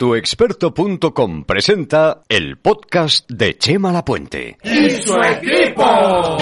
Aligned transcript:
Tuexperto.com 0.00 1.44
presenta 1.44 2.22
el 2.26 2.56
podcast 2.56 3.30
de 3.30 3.58
Chema 3.58 3.92
Lapuente. 3.92 4.56
¡Y 4.62 4.88
su 4.92 5.14
equipo! 5.22 6.38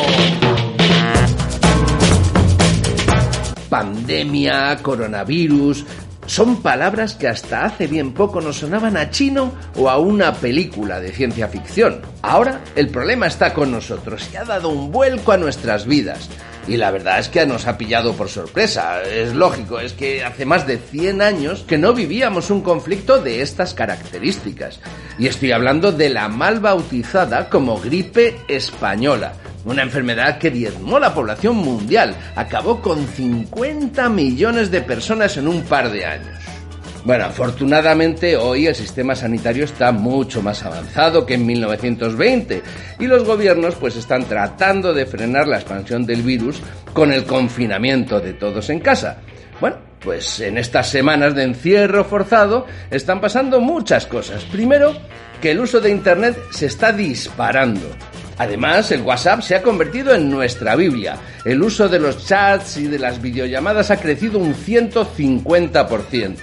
Pandemia, 3.68 4.76
coronavirus, 4.80 5.84
son 6.24 6.62
palabras 6.62 7.16
que 7.16 7.26
hasta 7.26 7.64
hace 7.64 7.88
bien 7.88 8.14
poco 8.14 8.40
nos 8.40 8.58
sonaban 8.58 8.96
a 8.96 9.10
chino 9.10 9.50
o 9.74 9.90
a 9.90 9.98
una 9.98 10.34
película 10.34 11.00
de 11.00 11.10
ciencia 11.10 11.48
ficción. 11.48 12.02
Ahora 12.22 12.60
el 12.76 12.90
problema 12.90 13.26
está 13.26 13.54
con 13.54 13.72
nosotros 13.72 14.30
y 14.32 14.36
ha 14.36 14.44
dado 14.44 14.68
un 14.68 14.92
vuelco 14.92 15.32
a 15.32 15.36
nuestras 15.36 15.84
vidas. 15.84 16.30
Y 16.68 16.76
la 16.76 16.90
verdad 16.90 17.18
es 17.18 17.28
que 17.28 17.46
nos 17.46 17.66
ha 17.66 17.78
pillado 17.78 18.12
por 18.12 18.28
sorpresa. 18.28 19.02
Es 19.02 19.34
lógico, 19.34 19.80
es 19.80 19.94
que 19.94 20.22
hace 20.22 20.44
más 20.44 20.66
de 20.66 20.76
100 20.76 21.22
años 21.22 21.64
que 21.66 21.78
no 21.78 21.94
vivíamos 21.94 22.50
un 22.50 22.60
conflicto 22.60 23.18
de 23.18 23.40
estas 23.40 23.72
características. 23.72 24.78
Y 25.18 25.28
estoy 25.28 25.52
hablando 25.52 25.92
de 25.92 26.10
la 26.10 26.28
mal 26.28 26.60
bautizada 26.60 27.48
como 27.48 27.80
gripe 27.80 28.36
española. 28.48 29.32
Una 29.64 29.82
enfermedad 29.82 30.38
que 30.38 30.50
diezmó 30.50 30.98
la 30.98 31.14
población 31.14 31.56
mundial. 31.56 32.14
Acabó 32.36 32.82
con 32.82 33.06
50 33.06 34.08
millones 34.10 34.70
de 34.70 34.82
personas 34.82 35.38
en 35.38 35.48
un 35.48 35.62
par 35.62 35.90
de 35.90 36.04
años. 36.04 36.57
Bueno, 37.04 37.26
afortunadamente 37.26 38.36
hoy 38.36 38.66
el 38.66 38.74
sistema 38.74 39.14
sanitario 39.14 39.64
está 39.64 39.92
mucho 39.92 40.42
más 40.42 40.62
avanzado 40.64 41.24
que 41.24 41.34
en 41.34 41.46
1920 41.46 42.62
y 42.98 43.06
los 43.06 43.24
gobiernos 43.24 43.76
pues 43.76 43.96
están 43.96 44.24
tratando 44.24 44.92
de 44.92 45.06
frenar 45.06 45.46
la 45.46 45.56
expansión 45.56 46.04
del 46.04 46.22
virus 46.22 46.60
con 46.92 47.12
el 47.12 47.24
confinamiento 47.24 48.20
de 48.20 48.32
todos 48.34 48.68
en 48.70 48.80
casa. 48.80 49.18
Bueno, 49.60 49.76
pues 50.00 50.40
en 50.40 50.58
estas 50.58 50.90
semanas 50.90 51.34
de 51.34 51.44
encierro 51.44 52.04
forzado 52.04 52.66
están 52.90 53.20
pasando 53.20 53.60
muchas 53.60 54.06
cosas. 54.06 54.44
Primero, 54.44 54.94
que 55.40 55.52
el 55.52 55.60
uso 55.60 55.80
de 55.80 55.90
Internet 55.90 56.36
se 56.50 56.66
está 56.66 56.92
disparando. 56.92 57.88
Además, 58.38 58.90
el 58.92 59.02
WhatsApp 59.02 59.40
se 59.42 59.56
ha 59.56 59.62
convertido 59.62 60.14
en 60.14 60.30
nuestra 60.30 60.76
Biblia. 60.76 61.16
El 61.44 61.60
uso 61.62 61.88
de 61.88 61.98
los 61.98 62.24
chats 62.26 62.76
y 62.76 62.86
de 62.86 63.00
las 63.00 63.20
videollamadas 63.20 63.90
ha 63.90 63.96
crecido 63.96 64.38
un 64.38 64.54
150%. 64.54 66.36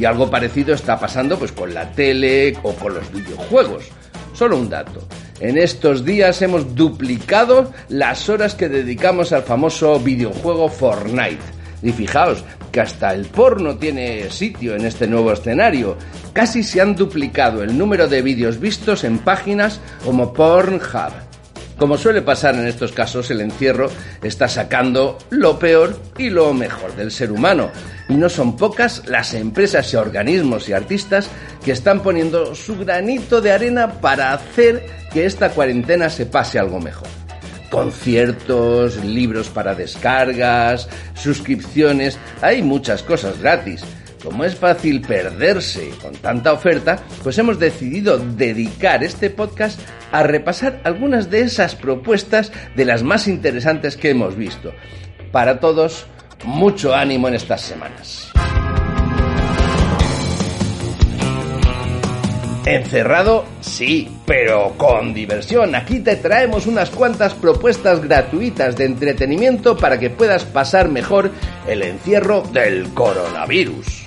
Y 0.00 0.06
algo 0.06 0.30
parecido 0.30 0.72
está 0.72 0.98
pasando 0.98 1.38
pues 1.38 1.52
con 1.52 1.74
la 1.74 1.92
tele 1.92 2.56
o 2.62 2.72
con 2.72 2.94
los 2.94 3.12
videojuegos. 3.12 3.84
Solo 4.32 4.56
un 4.56 4.70
dato. 4.70 5.06
En 5.40 5.58
estos 5.58 6.06
días 6.06 6.40
hemos 6.40 6.74
duplicado 6.74 7.70
las 7.90 8.30
horas 8.30 8.54
que 8.54 8.70
dedicamos 8.70 9.30
al 9.34 9.42
famoso 9.42 10.00
videojuego 10.00 10.70
Fortnite. 10.70 11.42
Y 11.82 11.92
fijaos 11.92 12.42
que 12.72 12.80
hasta 12.80 13.12
el 13.12 13.26
porno 13.26 13.76
tiene 13.76 14.30
sitio 14.30 14.74
en 14.74 14.86
este 14.86 15.06
nuevo 15.06 15.32
escenario. 15.32 15.98
Casi 16.32 16.62
se 16.62 16.80
han 16.80 16.96
duplicado 16.96 17.62
el 17.62 17.76
número 17.76 18.08
de 18.08 18.22
vídeos 18.22 18.58
vistos 18.58 19.04
en 19.04 19.18
páginas 19.18 19.80
como 20.02 20.32
Pornhub. 20.32 21.29
Como 21.80 21.96
suele 21.96 22.20
pasar 22.20 22.56
en 22.56 22.66
estos 22.66 22.92
casos, 22.92 23.30
el 23.30 23.40
encierro 23.40 23.90
está 24.22 24.48
sacando 24.48 25.16
lo 25.30 25.58
peor 25.58 25.98
y 26.18 26.28
lo 26.28 26.52
mejor 26.52 26.94
del 26.94 27.10
ser 27.10 27.32
humano. 27.32 27.70
Y 28.06 28.16
no 28.16 28.28
son 28.28 28.54
pocas 28.54 29.02
las 29.06 29.32
empresas 29.32 29.90
y 29.94 29.96
organismos 29.96 30.68
y 30.68 30.74
artistas 30.74 31.30
que 31.64 31.72
están 31.72 32.02
poniendo 32.02 32.54
su 32.54 32.76
granito 32.76 33.40
de 33.40 33.52
arena 33.52 33.92
para 34.02 34.34
hacer 34.34 34.84
que 35.10 35.24
esta 35.24 35.52
cuarentena 35.52 36.10
se 36.10 36.26
pase 36.26 36.58
algo 36.58 36.80
mejor. 36.80 37.08
Conciertos, 37.70 39.02
libros 39.02 39.48
para 39.48 39.74
descargas, 39.74 40.86
suscripciones, 41.14 42.18
hay 42.42 42.60
muchas 42.60 43.02
cosas 43.02 43.38
gratis. 43.38 43.82
Como 44.22 44.44
es 44.44 44.54
fácil 44.54 45.00
perderse 45.00 45.90
con 46.02 46.12
tanta 46.12 46.52
oferta, 46.52 47.02
pues 47.22 47.38
hemos 47.38 47.58
decidido 47.58 48.18
dedicar 48.18 49.02
este 49.02 49.30
podcast 49.30 49.80
a 50.12 50.22
repasar 50.22 50.80
algunas 50.84 51.30
de 51.30 51.40
esas 51.40 51.74
propuestas 51.74 52.52
de 52.76 52.84
las 52.84 53.02
más 53.02 53.28
interesantes 53.28 53.96
que 53.96 54.10
hemos 54.10 54.36
visto. 54.36 54.72
Para 55.32 55.58
todos, 55.58 56.06
mucho 56.44 56.94
ánimo 56.94 57.28
en 57.28 57.34
estas 57.34 57.62
semanas. 57.62 58.30
Encerrado, 62.66 63.46
sí, 63.62 64.08
pero 64.26 64.74
con 64.76 65.14
diversión. 65.14 65.74
Aquí 65.74 66.00
te 66.00 66.16
traemos 66.16 66.66
unas 66.66 66.90
cuantas 66.90 67.32
propuestas 67.34 68.00
gratuitas 68.00 68.76
de 68.76 68.84
entretenimiento 68.84 69.76
para 69.76 69.98
que 69.98 70.10
puedas 70.10 70.44
pasar 70.44 70.88
mejor 70.88 71.30
el 71.66 71.82
encierro 71.82 72.42
del 72.52 72.92
coronavirus. 72.92 73.99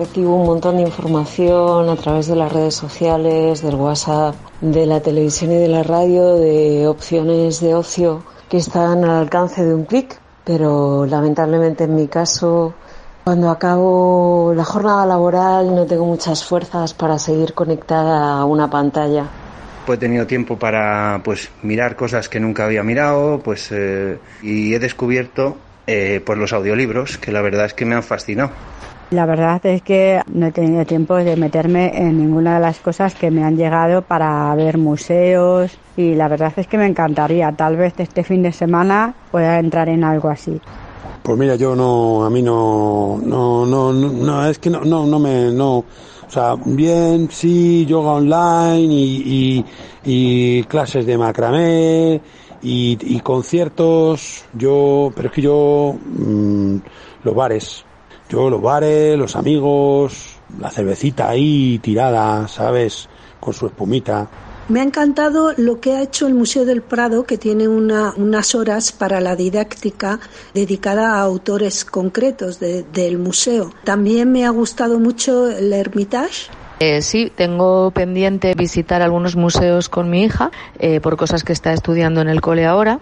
Recibo 0.00 0.34
un 0.34 0.46
montón 0.46 0.78
de 0.78 0.82
información 0.84 1.90
a 1.90 1.94
través 1.94 2.26
de 2.26 2.34
las 2.34 2.50
redes 2.50 2.74
sociales, 2.74 3.60
del 3.60 3.74
WhatsApp, 3.74 4.34
de 4.62 4.86
la 4.86 5.00
televisión 5.00 5.52
y 5.52 5.56
de 5.56 5.68
la 5.68 5.82
radio, 5.82 6.36
de 6.36 6.88
opciones 6.88 7.60
de 7.60 7.74
ocio 7.74 8.24
que 8.48 8.56
están 8.56 9.04
al 9.04 9.10
alcance 9.10 9.62
de 9.62 9.74
un 9.74 9.84
clic, 9.84 10.18
pero 10.42 11.04
lamentablemente 11.04 11.84
en 11.84 11.96
mi 11.96 12.08
caso, 12.08 12.72
cuando 13.24 13.50
acabo 13.50 14.54
la 14.56 14.64
jornada 14.64 15.04
laboral 15.04 15.74
no 15.76 15.84
tengo 15.84 16.06
muchas 16.06 16.46
fuerzas 16.46 16.94
para 16.94 17.18
seguir 17.18 17.52
conectada 17.52 18.38
a 18.38 18.46
una 18.46 18.70
pantalla. 18.70 19.26
Pues 19.84 19.98
he 19.98 20.00
tenido 20.00 20.26
tiempo 20.26 20.58
para 20.58 21.20
pues 21.22 21.50
mirar 21.62 21.94
cosas 21.94 22.30
que 22.30 22.40
nunca 22.40 22.64
había 22.64 22.82
mirado, 22.82 23.40
pues 23.40 23.68
eh, 23.70 24.18
y 24.40 24.72
he 24.72 24.78
descubierto 24.78 25.58
eh, 25.86 26.22
pues 26.24 26.38
los 26.38 26.54
audiolibros 26.54 27.18
que 27.18 27.32
la 27.32 27.42
verdad 27.42 27.66
es 27.66 27.74
que 27.74 27.84
me 27.84 27.96
han 27.96 28.02
fascinado. 28.02 28.52
La 29.10 29.26
verdad 29.26 29.60
es 29.66 29.82
que 29.82 30.20
no 30.32 30.46
he 30.46 30.52
tenido 30.52 30.84
tiempo 30.86 31.16
de 31.16 31.34
meterme 31.34 31.90
en 31.98 32.16
ninguna 32.16 32.54
de 32.54 32.60
las 32.60 32.78
cosas 32.78 33.12
que 33.12 33.32
me 33.32 33.42
han 33.42 33.56
llegado 33.56 34.02
para 34.02 34.54
ver 34.54 34.78
museos 34.78 35.76
y 35.96 36.14
la 36.14 36.28
verdad 36.28 36.52
es 36.56 36.68
que 36.68 36.78
me 36.78 36.86
encantaría. 36.86 37.50
Tal 37.50 37.76
vez 37.76 37.94
este 37.98 38.22
fin 38.22 38.44
de 38.44 38.52
semana 38.52 39.12
pueda 39.32 39.58
entrar 39.58 39.88
en 39.88 40.04
algo 40.04 40.28
así. 40.28 40.60
Pues 41.24 41.36
mira, 41.36 41.56
yo 41.56 41.74
no, 41.74 42.24
a 42.24 42.30
mí 42.30 42.40
no, 42.40 43.20
no, 43.24 43.66
no, 43.66 43.92
no, 43.92 44.46
es 44.46 44.60
que 44.60 44.70
no, 44.70 44.84
no, 44.84 45.04
no 45.04 45.18
me, 45.18 45.50
no, 45.50 45.78
o 45.78 45.84
sea, 46.28 46.54
bien, 46.64 47.28
sí, 47.32 47.84
yoga 47.86 48.12
online 48.12 48.78
y, 48.80 49.64
y, 50.04 50.62
clases 50.64 51.04
de 51.04 51.18
macramé 51.18 52.20
y, 52.62 52.96
y, 53.00 53.20
conciertos, 53.20 54.44
yo, 54.52 55.12
pero 55.16 55.28
es 55.28 55.34
que 55.34 55.42
yo, 55.42 55.96
mmm, 56.00 56.76
los 57.24 57.34
bares, 57.34 57.84
yo 58.30 58.48
los 58.48 58.62
bares, 58.62 59.18
los 59.18 59.34
amigos, 59.36 60.36
la 60.60 60.70
cervecita 60.70 61.28
ahí 61.28 61.78
tirada, 61.82 62.46
¿sabes? 62.48 63.08
Con 63.40 63.52
su 63.52 63.66
espumita. 63.66 64.28
Me 64.68 64.80
ha 64.80 64.84
encantado 64.84 65.52
lo 65.56 65.80
que 65.80 65.96
ha 65.96 66.02
hecho 66.02 66.28
el 66.28 66.34
Museo 66.34 66.64
del 66.64 66.80
Prado, 66.80 67.24
que 67.24 67.36
tiene 67.36 67.66
una, 67.66 68.14
unas 68.16 68.54
horas 68.54 68.92
para 68.92 69.20
la 69.20 69.34
didáctica 69.34 70.20
dedicada 70.54 71.16
a 71.16 71.22
autores 71.22 71.84
concretos 71.84 72.60
de, 72.60 72.84
del 72.84 73.18
museo. 73.18 73.72
También 73.82 74.30
me 74.30 74.46
ha 74.46 74.50
gustado 74.50 75.00
mucho 75.00 75.50
el 75.50 75.72
Hermitage. 75.72 76.50
Eh, 76.78 77.02
sí, 77.02 77.32
tengo 77.34 77.90
pendiente 77.90 78.54
visitar 78.54 79.02
algunos 79.02 79.34
museos 79.34 79.88
con 79.88 80.08
mi 80.08 80.22
hija 80.22 80.52
eh, 80.78 81.00
por 81.00 81.16
cosas 81.16 81.42
que 81.42 81.52
está 81.52 81.72
estudiando 81.72 82.20
en 82.20 82.28
el 82.28 82.40
cole 82.40 82.64
ahora. 82.64 83.00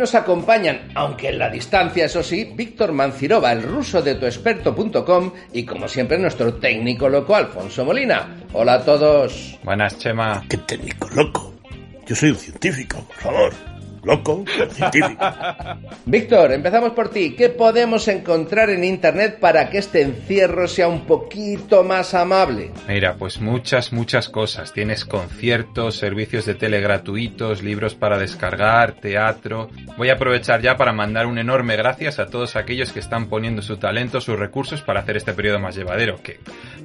Nos 0.00 0.14
acompañan, 0.14 0.88
aunque 0.94 1.28
en 1.28 1.38
la 1.38 1.50
distancia, 1.50 2.06
eso 2.06 2.22
sí, 2.22 2.52
Víctor 2.56 2.92
Mancirova, 2.92 3.52
el 3.52 3.62
ruso 3.62 4.00
de 4.00 4.14
tuexperto.com 4.14 5.32
y 5.52 5.64
como 5.64 5.86
siempre 5.86 6.18
nuestro 6.18 6.54
técnico 6.54 7.08
loco, 7.08 7.36
Alfonso 7.36 7.84
Molina. 7.84 8.40
Hola 8.54 8.74
a 8.74 8.84
todos. 8.84 9.58
Buenas, 9.62 9.98
Chema. 9.98 10.42
¿Qué 10.48 10.56
técnico 10.56 11.08
loco? 11.14 11.54
Yo 12.06 12.16
soy 12.16 12.30
un 12.30 12.36
científico, 12.36 13.06
por 13.06 13.16
favor. 13.16 13.69
Loco, 14.02 14.44
científico. 14.70 15.24
Víctor, 16.06 16.52
empezamos 16.52 16.92
por 16.92 17.10
ti. 17.10 17.34
¿Qué 17.36 17.50
podemos 17.50 18.08
encontrar 18.08 18.70
en 18.70 18.82
Internet 18.82 19.38
para 19.38 19.68
que 19.68 19.78
este 19.78 20.00
encierro 20.00 20.66
sea 20.68 20.88
un 20.88 21.06
poquito 21.06 21.84
más 21.84 22.14
amable? 22.14 22.70
Mira, 22.88 23.16
pues 23.18 23.40
muchas, 23.40 23.92
muchas 23.92 24.28
cosas. 24.30 24.72
Tienes 24.72 25.04
conciertos, 25.04 25.96
servicios 25.96 26.46
de 26.46 26.54
tele 26.54 26.80
gratuitos, 26.80 27.62
libros 27.62 27.94
para 27.94 28.18
descargar, 28.18 28.92
teatro. 28.92 29.68
Voy 29.98 30.08
a 30.08 30.14
aprovechar 30.14 30.62
ya 30.62 30.78
para 30.78 30.92
mandar 30.92 31.26
un 31.26 31.38
enorme 31.38 31.76
gracias 31.76 32.18
a 32.18 32.26
todos 32.26 32.56
aquellos 32.56 32.92
que 32.92 33.00
están 33.00 33.28
poniendo 33.28 33.60
su 33.60 33.76
talento, 33.76 34.20
sus 34.22 34.38
recursos 34.38 34.80
para 34.80 35.00
hacer 35.00 35.18
este 35.18 35.34
periodo 35.34 35.58
más 35.58 35.76
llevadero, 35.76 36.22
que, 36.22 36.40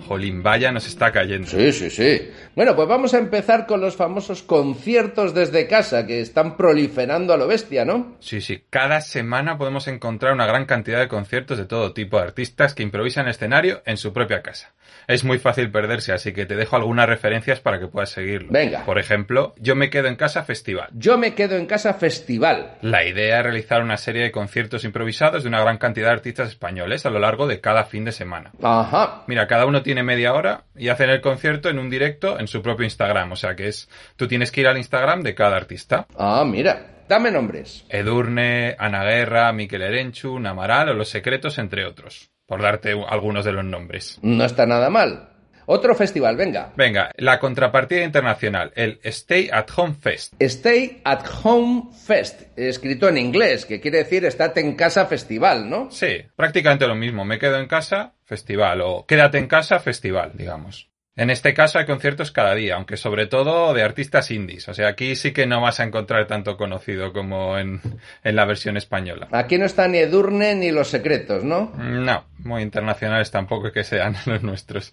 jolín, 0.07 0.43
vaya, 0.43 0.71
nos 0.71 0.85
está 0.85 1.13
cayendo. 1.13 1.47
Sí, 1.47 1.71
sí, 1.71 1.89
sí. 1.89 2.29
Bueno, 2.55 2.75
pues 2.75 2.87
vamos 2.89 3.13
a 3.13 3.19
empezar 3.19 3.65
con 3.65 3.79
los 3.79 3.95
famosos 3.95 4.43
conciertos 4.43 5.33
desde 5.33 5.67
casa 5.67 6.05
que 6.05 6.19
están 6.19 6.57
proliferando 6.57 7.04
a 7.33 7.37
lo 7.37 7.47
bestia, 7.47 7.85
¿no? 7.85 8.17
Sí, 8.19 8.41
sí. 8.41 8.63
Cada 8.69 9.01
semana 9.01 9.57
podemos 9.57 9.87
encontrar 9.87 10.33
una 10.33 10.45
gran 10.45 10.65
cantidad 10.65 10.99
de 10.99 11.07
conciertos 11.07 11.57
de 11.57 11.65
todo 11.65 11.93
tipo 11.93 12.17
de 12.17 12.23
artistas 12.23 12.73
que 12.73 12.83
improvisan 12.83 13.27
escenario 13.27 13.81
en 13.85 13.97
su 13.97 14.13
propia 14.13 14.41
casa. 14.41 14.73
Es 15.07 15.23
muy 15.23 15.37
fácil 15.37 15.71
perderse, 15.71 16.13
así 16.13 16.33
que 16.33 16.45
te 16.45 16.55
dejo 16.55 16.75
algunas 16.75 17.07
referencias 17.07 17.59
para 17.59 17.79
que 17.79 17.87
puedas 17.87 18.09
seguirlo. 18.09 18.49
Venga. 18.51 18.85
Por 18.85 18.97
ejemplo, 18.97 19.53
Yo 19.57 19.75
me 19.75 19.89
quedo 19.89 20.07
en 20.07 20.15
casa 20.15 20.43
festival. 20.43 20.89
Yo 20.93 21.17
me 21.17 21.35
quedo 21.35 21.57
en 21.57 21.67
casa 21.67 21.93
festival. 21.93 22.77
La 22.81 23.05
idea 23.05 23.37
es 23.37 23.43
realizar 23.43 23.83
una 23.83 23.97
serie 23.97 24.23
de 24.23 24.31
conciertos 24.31 24.83
improvisados 24.83 25.43
de 25.43 25.49
una 25.49 25.61
gran 25.61 25.77
cantidad 25.77 26.07
de 26.07 26.13
artistas 26.13 26.49
españoles 26.49 27.05
a 27.05 27.09
lo 27.09 27.19
largo 27.19 27.47
de 27.47 27.61
cada 27.61 27.83
fin 27.85 28.05
de 28.05 28.11
semana. 28.11 28.51
Ajá. 28.61 29.23
Mira, 29.27 29.47
cada 29.47 29.65
uno 29.65 29.83
tiene 29.83 30.03
media 30.03 30.33
hora 30.33 30.63
y 30.75 30.89
hacen 30.89 31.09
el 31.09 31.21
concierto 31.21 31.69
en 31.69 31.79
un 31.79 31.89
directo 31.89 32.39
en 32.39 32.47
su 32.47 32.61
propio 32.61 32.85
Instagram. 32.85 33.31
O 33.31 33.35
sea 33.35 33.55
que 33.55 33.67
es, 33.67 33.89
tú 34.15 34.27
tienes 34.27 34.51
que 34.51 34.61
ir 34.61 34.67
al 34.67 34.77
Instagram 34.77 35.21
de 35.21 35.35
cada 35.35 35.55
artista. 35.55 36.07
Ah, 36.17 36.43
mira. 36.45 36.94
Dame 37.07 37.31
nombres. 37.31 37.85
Edurne, 37.89 38.75
Ana 38.79 39.03
Guerra, 39.03 39.53
Miquel 39.53 39.83
Erenchu, 39.83 40.39
Namaral 40.39 40.89
o 40.89 40.93
Los 40.93 41.09
Secretos, 41.09 41.57
entre 41.59 41.85
otros. 41.85 42.31
Por 42.47 42.61
darte 42.61 42.95
algunos 43.07 43.45
de 43.45 43.51
los 43.51 43.65
nombres. 43.65 44.19
No 44.21 44.45
está 44.45 44.65
nada 44.65 44.89
mal. 44.89 45.29
Otro 45.67 45.95
festival, 45.95 46.35
venga. 46.35 46.73
Venga, 46.75 47.11
la 47.17 47.39
contrapartida 47.39 48.03
internacional, 48.03 48.71
el 48.75 48.99
Stay 49.03 49.49
at 49.51 49.65
Home 49.75 49.95
Fest. 49.95 50.33
Stay 50.39 51.01
at 51.03 51.25
Home 51.43 51.89
Fest, 52.05 52.41
escrito 52.55 53.09
en 53.09 53.17
inglés, 53.17 53.65
que 53.65 53.81
quiere 53.81 53.99
decir 53.99 54.25
estate 54.25 54.61
en 54.61 54.75
casa 54.75 55.07
festival, 55.07 55.67
¿no? 55.67 55.89
Sí, 55.89 56.17
prácticamente 56.35 56.87
lo 56.87 56.95
mismo. 56.95 57.25
Me 57.25 57.39
quedo 57.39 57.57
en 57.57 57.67
casa, 57.67 58.13
festival, 58.25 58.81
o 58.81 59.05
quédate 59.07 59.39
en 59.39 59.47
casa, 59.47 59.79
festival, 59.79 60.33
digamos. 60.35 60.89
En 61.17 61.29
este 61.29 61.53
caso 61.53 61.79
hay 61.79 61.85
conciertos 61.85 62.31
cada 62.31 62.53
día, 62.55 62.75
aunque 62.75 62.97
sobre 62.97 63.25
todo 63.25 63.73
de 63.73 63.83
artistas 63.83 64.31
indies. 64.31 64.67
O 64.67 64.73
sea, 64.73 64.89
aquí 64.89 65.15
sí 65.15 65.31
que 65.31 65.45
no 65.45 65.61
vas 65.61 65.79
a 65.79 65.85
encontrar 65.85 66.27
tanto 66.27 66.57
conocido 66.57 67.13
como 67.13 67.57
en, 67.57 67.79
en 68.23 68.35
la 68.35 68.43
versión 68.43 68.75
española. 68.75 69.29
Aquí 69.31 69.57
no 69.57 69.65
está 69.65 69.87
ni 69.87 69.99
Edurne 69.99 70.55
ni 70.55 70.71
Los 70.71 70.89
Secretos, 70.89 71.45
¿no? 71.45 71.71
No, 71.77 72.25
muy 72.39 72.63
internacionales 72.63 73.31
tampoco 73.31 73.71
que 73.71 73.85
sean 73.85 74.15
los 74.25 74.43
nuestros. 74.43 74.91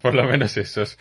Por 0.00 0.14
lo 0.14 0.24
menos 0.24 0.58
esos. 0.58 0.98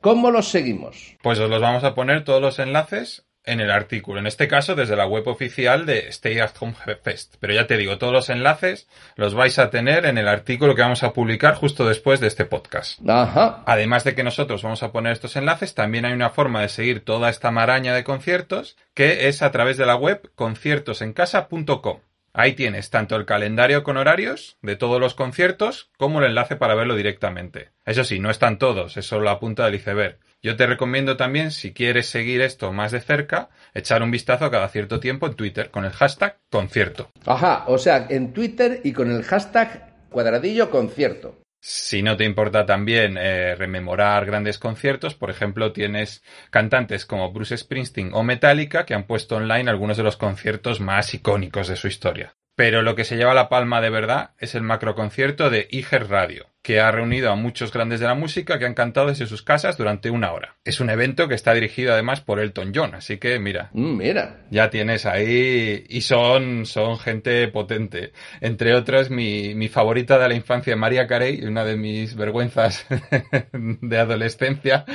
¿Cómo 0.00 0.30
los 0.30 0.48
seguimos? 0.48 1.16
Pues 1.22 1.38
os 1.38 1.50
los 1.50 1.60
vamos 1.60 1.84
a 1.84 1.94
poner 1.94 2.24
todos 2.24 2.40
los 2.40 2.58
enlaces 2.58 3.25
en 3.46 3.60
el 3.60 3.70
artículo. 3.70 4.20
En 4.20 4.26
este 4.26 4.48
caso, 4.48 4.74
desde 4.74 4.96
la 4.96 5.06
web 5.06 5.26
oficial 5.28 5.86
de 5.86 6.08
Stay 6.08 6.38
at 6.38 6.50
Home 6.60 6.74
Fest. 7.02 7.36
Pero 7.40 7.54
ya 7.54 7.66
te 7.66 7.76
digo, 7.76 7.96
todos 7.98 8.12
los 8.12 8.28
enlaces 8.28 8.88
los 9.14 9.34
vais 9.34 9.58
a 9.58 9.70
tener 9.70 10.04
en 10.04 10.18
el 10.18 10.28
artículo 10.28 10.74
que 10.74 10.82
vamos 10.82 11.02
a 11.02 11.12
publicar 11.12 11.54
justo 11.54 11.86
después 11.88 12.20
de 12.20 12.26
este 12.26 12.44
podcast. 12.44 13.00
Ajá. 13.08 13.62
Además 13.66 14.04
de 14.04 14.14
que 14.14 14.24
nosotros 14.24 14.62
vamos 14.62 14.82
a 14.82 14.92
poner 14.92 15.12
estos 15.12 15.36
enlaces, 15.36 15.74
también 15.74 16.04
hay 16.04 16.12
una 16.12 16.30
forma 16.30 16.60
de 16.62 16.68
seguir 16.68 17.04
toda 17.04 17.30
esta 17.30 17.50
maraña 17.50 17.94
de 17.94 18.04
conciertos 18.04 18.76
que 18.94 19.28
es 19.28 19.42
a 19.42 19.50
través 19.50 19.76
de 19.76 19.86
la 19.86 19.96
web 19.96 20.30
conciertosencasa.com. 20.34 22.00
Ahí 22.38 22.52
tienes 22.52 22.90
tanto 22.90 23.16
el 23.16 23.24
calendario 23.24 23.82
con 23.82 23.96
horarios 23.96 24.58
de 24.60 24.76
todos 24.76 25.00
los 25.00 25.14
conciertos 25.14 25.90
como 25.96 26.18
el 26.18 26.26
enlace 26.26 26.56
para 26.56 26.74
verlo 26.74 26.94
directamente. 26.94 27.70
Eso 27.86 28.04
sí, 28.04 28.20
no 28.20 28.28
están 28.28 28.58
todos, 28.58 28.98
es 28.98 29.06
solo 29.06 29.24
la 29.24 29.38
punta 29.38 29.64
del 29.64 29.76
iceberg. 29.76 30.18
Yo 30.42 30.56
te 30.56 30.66
recomiendo 30.66 31.16
también, 31.16 31.50
si 31.50 31.72
quieres 31.72 32.06
seguir 32.06 32.40
esto 32.40 32.72
más 32.72 32.92
de 32.92 33.00
cerca, 33.00 33.48
echar 33.74 34.02
un 34.02 34.10
vistazo 34.10 34.50
cada 34.50 34.68
cierto 34.68 35.00
tiempo 35.00 35.26
en 35.26 35.34
Twitter 35.34 35.70
con 35.70 35.84
el 35.84 35.92
hashtag 35.92 36.38
concierto. 36.50 37.10
Ajá, 37.24 37.64
o 37.66 37.78
sea, 37.78 38.06
en 38.08 38.32
Twitter 38.32 38.80
y 38.84 38.92
con 38.92 39.10
el 39.10 39.22
hashtag 39.24 40.08
cuadradillo 40.10 40.70
concierto. 40.70 41.40
Si 41.60 42.00
no 42.00 42.16
te 42.16 42.24
importa 42.24 42.64
también 42.64 43.18
eh, 43.18 43.56
rememorar 43.56 44.24
grandes 44.24 44.58
conciertos, 44.58 45.16
por 45.16 45.30
ejemplo, 45.30 45.72
tienes 45.72 46.22
cantantes 46.50 47.06
como 47.06 47.32
Bruce 47.32 47.56
Springsteen 47.56 48.10
o 48.12 48.22
Metallica 48.22 48.86
que 48.86 48.94
han 48.94 49.04
puesto 49.04 49.36
online 49.36 49.68
algunos 49.68 49.96
de 49.96 50.04
los 50.04 50.16
conciertos 50.16 50.80
más 50.80 51.12
icónicos 51.12 51.66
de 51.66 51.74
su 51.74 51.88
historia. 51.88 52.36
Pero 52.56 52.80
lo 52.80 52.94
que 52.94 53.04
se 53.04 53.16
lleva 53.16 53.34
la 53.34 53.50
palma 53.50 53.82
de 53.82 53.90
verdad 53.90 54.30
es 54.38 54.54
el 54.54 54.62
macroconcierto 54.62 55.50
de 55.50 55.68
Iger 55.70 56.08
Radio, 56.08 56.46
que 56.62 56.80
ha 56.80 56.90
reunido 56.90 57.30
a 57.30 57.36
muchos 57.36 57.70
grandes 57.70 58.00
de 58.00 58.06
la 58.06 58.14
música 58.14 58.58
que 58.58 58.64
han 58.64 58.72
cantado 58.72 59.08
desde 59.08 59.26
sus 59.26 59.42
casas 59.42 59.76
durante 59.76 60.08
una 60.08 60.32
hora. 60.32 60.56
Es 60.64 60.80
un 60.80 60.88
evento 60.88 61.28
que 61.28 61.34
está 61.34 61.52
dirigido 61.52 61.92
además 61.92 62.22
por 62.22 62.40
Elton 62.40 62.72
John, 62.74 62.94
así 62.94 63.18
que 63.18 63.38
mira. 63.38 63.68
Mm, 63.74 63.96
mira. 63.98 64.38
Ya 64.50 64.70
tienes 64.70 65.04
ahí. 65.04 65.84
Y 65.86 66.00
son, 66.00 66.64
son 66.64 66.98
gente 66.98 67.46
potente. 67.48 68.12
Entre 68.40 68.74
otros, 68.74 69.10
mi, 69.10 69.54
mi 69.54 69.68
favorita 69.68 70.18
de 70.18 70.26
la 70.26 70.34
infancia, 70.34 70.76
María 70.76 71.06
Carey, 71.06 71.44
una 71.44 71.62
de 71.62 71.76
mis 71.76 72.16
vergüenzas 72.16 72.86
de 73.52 73.98
adolescencia. 73.98 74.86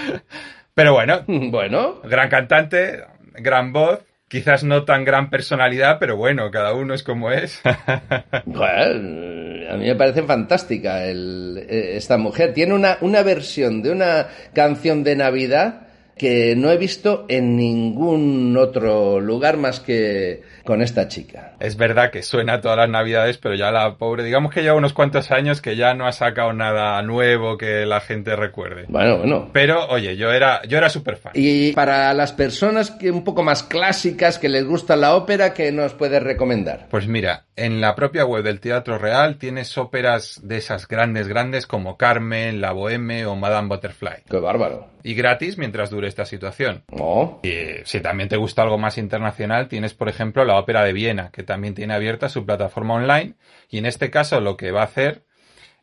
Pero 0.73 0.93
bueno. 0.93 1.23
Bueno. 1.51 2.01
Gran 2.03 2.29
cantante, 2.29 3.03
gran 3.33 3.71
voz 3.71 3.99
Quizás 4.31 4.63
no 4.63 4.85
tan 4.85 5.03
gran 5.03 5.29
personalidad, 5.29 5.97
pero 5.99 6.15
bueno, 6.15 6.49
cada 6.51 6.73
uno 6.73 6.93
es 6.93 7.03
como 7.03 7.33
es. 7.33 7.59
bueno, 8.45 9.69
a 9.69 9.75
mí 9.75 9.87
me 9.87 9.95
parece 9.95 10.23
fantástica 10.23 11.03
el, 11.03 11.65
esta 11.67 12.17
mujer. 12.17 12.53
Tiene 12.53 12.73
una, 12.73 12.97
una 13.01 13.23
versión 13.23 13.81
de 13.81 13.91
una 13.91 14.27
canción 14.53 15.03
de 15.03 15.17
Navidad 15.17 15.81
que 16.21 16.55
no 16.55 16.69
he 16.69 16.77
visto 16.77 17.25
en 17.29 17.57
ningún 17.57 18.55
otro 18.55 19.19
lugar 19.19 19.57
más 19.57 19.79
que 19.79 20.43
con 20.63 20.83
esta 20.83 21.07
chica. 21.07 21.53
Es 21.59 21.77
verdad 21.77 22.11
que 22.11 22.21
suena 22.21 22.61
todas 22.61 22.77
las 22.77 22.89
navidades, 22.89 23.39
pero 23.39 23.55
ya 23.55 23.71
la 23.71 23.95
pobre, 23.95 24.23
digamos 24.23 24.53
que 24.53 24.61
lleva 24.61 24.75
unos 24.75 24.93
cuantos 24.93 25.31
años 25.31 25.61
que 25.61 25.75
ya 25.75 25.95
no 25.95 26.05
ha 26.05 26.11
sacado 26.11 26.53
nada 26.53 27.01
nuevo 27.01 27.57
que 27.57 27.87
la 27.87 28.01
gente 28.01 28.35
recuerde. 28.35 28.85
Bueno, 28.87 29.17
bueno. 29.17 29.49
Pero 29.51 29.87
oye, 29.87 30.15
yo 30.15 30.31
era, 30.31 30.61
yo 30.67 30.77
era 30.77 30.89
súper 30.89 31.17
fan. 31.17 31.31
Y 31.33 31.71
para 31.71 32.13
las 32.13 32.33
personas 32.33 32.91
que 32.91 33.09
un 33.09 33.23
poco 33.23 33.41
más 33.41 33.63
clásicas 33.63 34.37
que 34.37 34.47
les 34.47 34.63
gusta 34.63 34.95
la 34.95 35.15
ópera, 35.15 35.55
¿qué 35.55 35.71
nos 35.71 35.95
puedes 35.95 36.21
recomendar? 36.21 36.85
Pues 36.91 37.07
mira, 37.07 37.45
en 37.55 37.81
la 37.81 37.95
propia 37.95 38.25
web 38.25 38.43
del 38.43 38.59
Teatro 38.59 38.99
Real 38.99 39.37
tienes 39.37 39.75
óperas 39.75 40.39
de 40.43 40.57
esas 40.57 40.87
grandes, 40.87 41.27
grandes 41.27 41.65
como 41.65 41.97
Carmen, 41.97 42.61
La 42.61 42.73
Boheme 42.73 43.25
o 43.25 43.35
Madame 43.35 43.69
Butterfly. 43.69 44.25
Qué 44.29 44.37
bárbaro. 44.37 44.90
Y 45.03 45.13
gratis 45.13 45.57
mientras 45.57 45.89
dure 45.89 46.07
esta 46.07 46.25
situación. 46.25 46.83
Oh. 46.91 47.39
Y 47.43 47.83
si 47.85 47.99
también 48.01 48.29
te 48.29 48.37
gusta 48.37 48.63
algo 48.63 48.77
más 48.77 48.97
internacional, 48.97 49.67
tienes 49.67 49.93
por 49.93 50.09
ejemplo 50.09 50.45
la 50.45 50.57
Ópera 50.57 50.83
de 50.83 50.93
Viena, 50.93 51.31
que 51.31 51.43
también 51.43 51.73
tiene 51.73 51.93
abierta 51.93 52.29
su 52.29 52.45
plataforma 52.45 52.95
online. 52.95 53.35
Y 53.69 53.77
en 53.77 53.85
este 53.85 54.09
caso 54.09 54.39
lo 54.41 54.57
que 54.57 54.71
va 54.71 54.81
a 54.81 54.85
hacer 54.85 55.25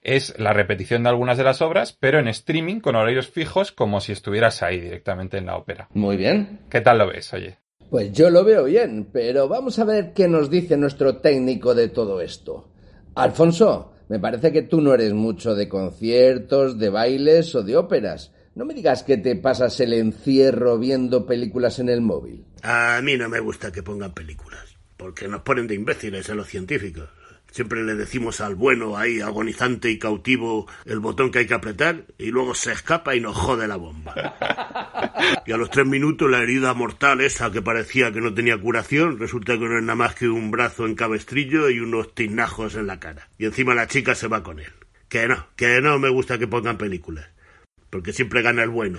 es 0.02 0.38
la 0.38 0.52
repetición 0.52 1.02
de 1.02 1.10
algunas 1.10 1.36
de 1.36 1.44
las 1.44 1.60
obras, 1.60 1.96
pero 1.98 2.18
en 2.18 2.28
streaming 2.28 2.80
con 2.80 2.96
horarios 2.96 3.28
fijos 3.28 3.72
como 3.72 4.00
si 4.00 4.12
estuvieras 4.12 4.62
ahí 4.62 4.80
directamente 4.80 5.38
en 5.38 5.46
la 5.46 5.56
ópera. 5.56 5.88
Muy 5.92 6.16
bien. 6.16 6.60
¿Qué 6.70 6.80
tal 6.80 6.98
lo 6.98 7.08
ves, 7.08 7.32
oye? 7.34 7.58
Pues 7.90 8.12
yo 8.12 8.30
lo 8.30 8.44
veo 8.44 8.64
bien, 8.64 9.08
pero 9.12 9.48
vamos 9.48 9.78
a 9.78 9.84
ver 9.84 10.12
qué 10.12 10.28
nos 10.28 10.50
dice 10.50 10.76
nuestro 10.76 11.18
técnico 11.18 11.74
de 11.74 11.88
todo 11.88 12.20
esto. 12.20 12.68
Alfonso, 13.14 13.92
me 14.08 14.18
parece 14.18 14.52
que 14.52 14.62
tú 14.62 14.80
no 14.80 14.94
eres 14.94 15.12
mucho 15.14 15.54
de 15.54 15.68
conciertos, 15.68 16.78
de 16.78 16.90
bailes 16.90 17.54
o 17.54 17.62
de 17.62 17.76
óperas. 17.76 18.32
No 18.58 18.64
me 18.64 18.74
digas 18.74 19.04
que 19.04 19.16
te 19.16 19.36
pasas 19.36 19.78
el 19.78 19.92
encierro 19.92 20.80
viendo 20.80 21.24
películas 21.26 21.78
en 21.78 21.88
el 21.88 22.00
móvil. 22.00 22.44
A 22.64 23.00
mí 23.04 23.16
no 23.16 23.28
me 23.28 23.38
gusta 23.38 23.70
que 23.70 23.84
pongan 23.84 24.12
películas, 24.12 24.76
porque 24.96 25.28
nos 25.28 25.42
ponen 25.42 25.68
de 25.68 25.76
imbéciles 25.76 26.28
a 26.28 26.34
los 26.34 26.48
científicos. 26.48 27.08
Siempre 27.52 27.84
le 27.84 27.94
decimos 27.94 28.40
al 28.40 28.56
bueno 28.56 28.96
ahí, 28.96 29.20
agonizante 29.20 29.92
y 29.92 29.98
cautivo, 30.00 30.66
el 30.86 30.98
botón 30.98 31.30
que 31.30 31.38
hay 31.38 31.46
que 31.46 31.54
apretar 31.54 32.06
y 32.18 32.32
luego 32.32 32.52
se 32.56 32.72
escapa 32.72 33.14
y 33.14 33.20
nos 33.20 33.36
jode 33.36 33.68
la 33.68 33.76
bomba. 33.76 34.34
Y 35.46 35.52
a 35.52 35.56
los 35.56 35.70
tres 35.70 35.86
minutos 35.86 36.28
la 36.28 36.42
herida 36.42 36.74
mortal 36.74 37.20
esa 37.20 37.52
que 37.52 37.62
parecía 37.62 38.12
que 38.12 38.20
no 38.20 38.34
tenía 38.34 38.60
curación, 38.60 39.20
resulta 39.20 39.52
que 39.52 39.68
no 39.68 39.78
es 39.78 39.84
nada 39.84 39.94
más 39.94 40.14
que 40.16 40.28
un 40.28 40.50
brazo 40.50 40.84
en 40.84 40.96
cabestrillo 40.96 41.70
y 41.70 41.78
unos 41.78 42.14
tinajos 42.14 42.74
en 42.74 42.88
la 42.88 42.98
cara. 42.98 43.28
Y 43.38 43.44
encima 43.44 43.74
la 43.74 43.86
chica 43.86 44.16
se 44.16 44.26
va 44.26 44.42
con 44.42 44.58
él. 44.58 44.72
Que 45.08 45.28
no, 45.28 45.46
que 45.54 45.80
no 45.80 45.98
me 45.98 46.08
gusta 46.08 46.38
que 46.38 46.48
pongan 46.48 46.76
películas. 46.76 47.28
Porque 47.90 48.12
siempre 48.12 48.42
gana 48.42 48.62
el 48.62 48.70
bueno. 48.70 48.98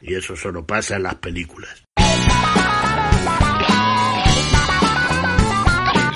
Y 0.00 0.14
eso 0.14 0.36
solo 0.36 0.66
pasa 0.66 0.96
en 0.96 1.04
las 1.04 1.16
películas. 1.16 1.84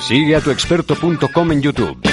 Sigue 0.00 0.36
a 0.36 0.40
tuexperto.com 0.40 1.52
en 1.52 1.62
YouTube. 1.62 2.12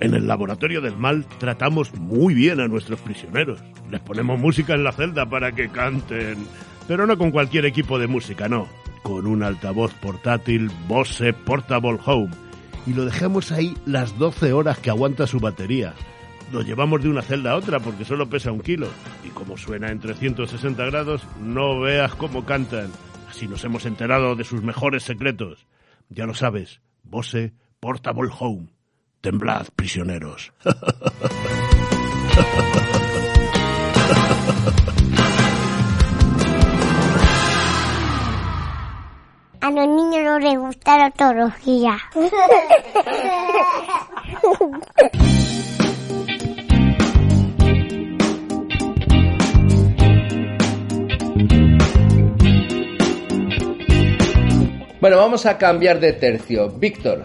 En 0.00 0.12
el 0.12 0.26
laboratorio 0.26 0.82
del 0.82 0.98
mal 0.98 1.24
tratamos 1.38 1.94
muy 1.94 2.34
bien 2.34 2.60
a 2.60 2.68
nuestros 2.68 3.00
prisioneros. 3.00 3.58
Les 3.90 4.02
ponemos 4.02 4.38
música 4.38 4.74
en 4.74 4.84
la 4.84 4.92
celda 4.92 5.28
para 5.28 5.52
que 5.52 5.70
canten. 5.70 6.46
Pero 6.86 7.06
no 7.06 7.16
con 7.16 7.30
cualquier 7.30 7.64
equipo 7.64 7.98
de 7.98 8.06
música, 8.06 8.46
no. 8.46 8.68
Con 9.04 9.28
un 9.28 9.44
altavoz 9.44 9.94
portátil 9.94 10.70
Bose 10.88 11.32
Portable 11.34 11.98
Home. 12.06 12.30
Y 12.86 12.94
lo 12.94 13.04
dejamos 13.04 13.52
ahí 13.52 13.76
las 13.86 14.18
12 14.18 14.52
horas 14.54 14.78
que 14.78 14.90
aguanta 14.90 15.26
su 15.26 15.38
batería. 15.38 15.92
Lo 16.50 16.62
llevamos 16.62 17.02
de 17.02 17.10
una 17.10 17.20
celda 17.20 17.52
a 17.52 17.56
otra 17.56 17.80
porque 17.80 18.06
solo 18.06 18.30
pesa 18.30 18.50
un 18.50 18.60
kilo. 18.60 18.88
Y 19.22 19.28
como 19.28 19.58
suena 19.58 19.90
en 19.90 20.00
360 20.00 20.86
grados, 20.86 21.22
no 21.38 21.80
veas 21.80 22.14
cómo 22.14 22.46
cantan. 22.46 22.90
Así 23.28 23.46
nos 23.46 23.62
hemos 23.64 23.84
enterado 23.84 24.36
de 24.36 24.44
sus 24.44 24.62
mejores 24.62 25.02
secretos. 25.02 25.66
Ya 26.08 26.24
lo 26.24 26.32
sabes, 26.34 26.80
Bose 27.02 27.52
Portable 27.80 28.30
Home. 28.40 28.68
Temblad, 29.20 29.66
prisioneros. 29.76 30.54
A 39.64 39.70
los 39.70 39.88
niños 39.88 40.22
no 40.22 40.38
les 40.40 40.58
gusta 40.58 40.98
la 40.98 41.06
ortología. 41.06 41.96
Bueno, 55.00 55.16
vamos 55.16 55.46
a 55.46 55.56
cambiar 55.56 55.98
de 55.98 56.12
tercio. 56.12 56.68
Víctor, 56.68 57.24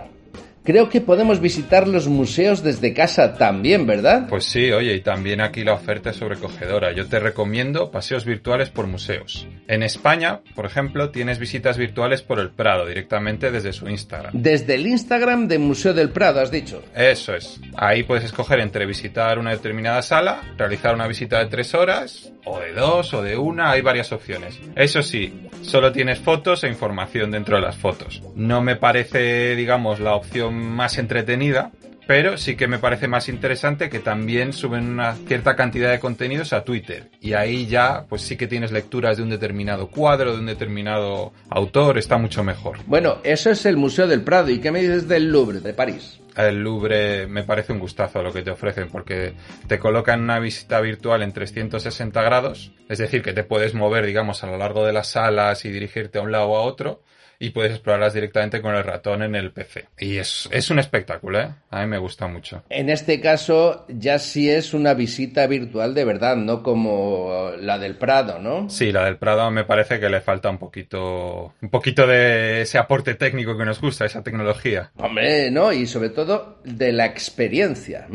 creo 0.70 0.88
que 0.88 1.02
podemos 1.02 1.42
visitar 1.42 1.88
los 1.88 2.08
museos 2.08 2.62
desde 2.62 2.94
casa 2.94 3.34
también, 3.34 3.88
¿verdad? 3.88 4.28
Pues 4.30 4.46
sí, 4.46 4.72
oye, 4.72 4.94
y 4.94 5.02
también 5.02 5.42
aquí 5.42 5.64
la 5.64 5.74
oferta 5.74 6.12
es 6.12 6.18
sobrecogedora. 6.18 6.92
Yo 6.92 7.08
te 7.08 7.20
recomiendo 7.20 7.90
paseos 7.90 8.24
virtuales 8.24 8.70
por 8.70 8.86
museos. 8.86 9.48
En 9.68 9.82
España, 9.82 10.42
por 10.54 10.68
ejemplo, 10.68 11.10
tienes 11.10 11.40
visitas 11.40 11.76
virtuales 11.76 12.22
por 12.22 12.38
el 12.38 12.52
Prado 12.52 12.86
directamente 12.86 13.50
desde 13.50 13.74
su 13.74 13.90
Instagram. 13.90 14.32
Desde 14.36 14.76
el 14.76 14.86
Instagram 14.86 15.48
de 15.48 15.58
Museo 15.58 15.96
del 15.96 16.12
Prado, 16.12 16.40
has 16.40 16.52
dicho. 16.52 16.84
Eso 16.96 17.34
es. 17.34 17.60
Ahí 17.76 18.04
puedes 18.04 18.26
escoger 18.26 18.60
entre 18.60 18.86
visitar 18.86 19.40
una 19.40 19.50
determinada 19.50 20.04
sala, 20.04 20.54
realizar 20.56 20.94
una 20.94 21.08
visita 21.08 21.40
de 21.40 21.48
tres 21.48 21.74
horas, 21.74 22.32
o 22.46 22.60
de 22.60 22.74
dos, 22.74 23.14
o 23.14 23.24
de 23.24 23.38
una, 23.38 23.72
hay 23.72 23.82
varias 23.82 24.12
opciones. 24.12 24.60
Eso 24.76 25.02
sí, 25.02 25.48
solo 25.62 25.92
tienes 25.92 26.20
fotos 26.20 26.64
e 26.64 26.68
información 26.68 27.32
dentro 27.32 27.56
de 27.56 27.62
las 27.64 27.76
fotos. 27.76 28.22
No 28.36 28.62
me 28.62 28.76
parece, 28.76 29.56
digamos, 29.56 30.00
la 30.00 30.14
opción 30.14 30.59
más 30.60 30.98
entretenida, 30.98 31.72
pero 32.10 32.38
sí 32.38 32.56
que 32.56 32.68
me 32.68 32.80
parece 32.80 33.08
más 33.08 33.30
interesante 33.30 33.88
que 33.88 34.00
también 34.00 34.52
suben 34.52 34.90
una 34.90 35.14
cierta 35.14 35.56
cantidad 35.56 35.92
de 35.92 36.00
contenidos 36.00 36.54
a 36.54 36.64
Twitter. 36.64 37.12
Y 37.22 37.34
ahí 37.34 37.68
ya, 37.68 38.06
pues 38.10 38.24
sí 38.24 38.36
que 38.36 38.48
tienes 38.48 38.72
lecturas 38.72 39.18
de 39.18 39.22
un 39.24 39.30
determinado 39.30 39.92
cuadro, 39.92 40.34
de 40.34 40.40
un 40.40 40.48
determinado 40.48 41.34
autor, 41.52 42.00
está 42.00 42.18
mucho 42.18 42.44
mejor. 42.44 42.80
Bueno, 42.88 43.20
eso 43.24 43.52
es 43.52 43.64
el 43.68 43.78
Museo 43.78 44.08
del 44.08 44.24
Prado. 44.24 44.50
¿Y 44.50 44.58
qué 44.58 44.72
me 44.72 44.82
dices 44.82 45.08
del 45.08 45.32
Louvre, 45.32 45.60
de 45.60 45.72
París? 45.76 46.20
El 46.36 46.64
Louvre 46.64 47.28
me 47.28 47.44
parece 47.44 47.74
un 47.74 47.80
gustazo 47.80 48.24
lo 48.24 48.34
que 48.34 48.42
te 48.42 48.50
ofrecen 48.50 48.90
porque 48.90 49.36
te 49.68 49.78
colocan 49.78 50.22
una 50.22 50.40
visita 50.40 50.82
virtual 50.82 51.22
en 51.22 51.32
360 51.32 52.22
grados, 52.24 52.72
es 52.90 52.98
decir, 52.98 53.22
que 53.22 53.34
te 53.34 53.44
puedes 53.44 53.76
mover, 53.76 54.08
digamos, 54.08 54.44
a 54.44 54.48
lo 54.48 54.58
largo 54.58 54.84
de 54.84 54.94
las 54.94 55.10
salas 55.10 55.64
y 55.66 55.70
dirigirte 55.70 56.18
a 56.18 56.22
un 56.24 56.32
lado 56.32 56.48
o 56.48 56.58
a 56.58 56.62
otro 56.62 57.04
y 57.42 57.52
puedes 57.52 57.72
explorarlas 57.72 58.14
directamente 58.14 58.62
con 58.62 58.76
el 58.76 58.84
ratón 58.84 59.24
en 59.24 59.34
el 59.36 59.52
PC. 59.52 59.86
Y 59.98 60.18
es, 60.18 60.50
es 60.52 60.70
un 60.70 60.80
espectáculo, 60.80 61.40
¿eh? 61.40 61.50
A 61.72 61.82
mí 61.82 61.88
me 61.88 61.98
gusta 61.98 62.28
mucho. 62.28 62.64
En 62.70 62.90
este 62.90 63.22
caso 63.22 63.86
ya 63.88 64.20
sí 64.20 64.50
es 64.50 64.74
una 64.74 64.94
visita 64.94 65.48
virtual 65.48 65.94
de 65.94 66.04
verdad, 66.04 66.36
no 66.36 66.62
como 66.64 67.52
la 67.60 67.80
del 67.80 67.96
Prado, 67.96 68.40
¿no? 68.40 68.70
Sí, 68.70 68.92
la 68.92 69.06
del 69.06 69.18
Prado 69.18 69.50
me 69.52 69.64
parece 69.64 70.00
que 70.00 70.10
le 70.10 70.20
falta 70.22 70.50
un 70.50 70.58
poquito, 70.58 71.54
un 71.62 71.70
poquito 71.70 72.06
de 72.06 72.62
ese 72.62 72.78
aporte 72.78 73.16
técnico 73.16 73.58
que 73.58 73.66
nos 73.66 73.80
gusta, 73.80 74.06
esa 74.06 74.22
tecnología. 74.24 74.92
Hombre, 74.98 75.50
no, 75.52 75.72
y 75.72 75.86
sobre 75.88 76.10
todo 76.10 76.60
de 76.66 76.92
la 76.92 77.06
experiencia. 77.06 78.08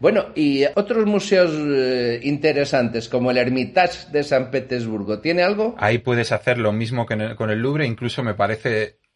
Bueno, 0.00 0.26
y 0.34 0.64
otros 0.74 1.06
museos 1.06 1.50
eh, 1.56 2.20
interesantes 2.24 3.08
como 3.08 3.30
el 3.30 3.38
Hermitage 3.38 4.10
de 4.12 4.22
San 4.22 4.50
Petersburgo, 4.50 5.20
¿tiene 5.20 5.42
algo? 5.42 5.74
Ahí 5.78 5.98
puedes 5.98 6.30
hacer 6.32 6.58
lo 6.58 6.72
mismo 6.72 7.06
que 7.06 7.14
el- 7.14 7.36
con 7.36 7.50
el 7.50 7.60
Louvre, 7.60 7.86
incluso 7.86 8.22
me 8.22 8.34
parece 8.34 8.65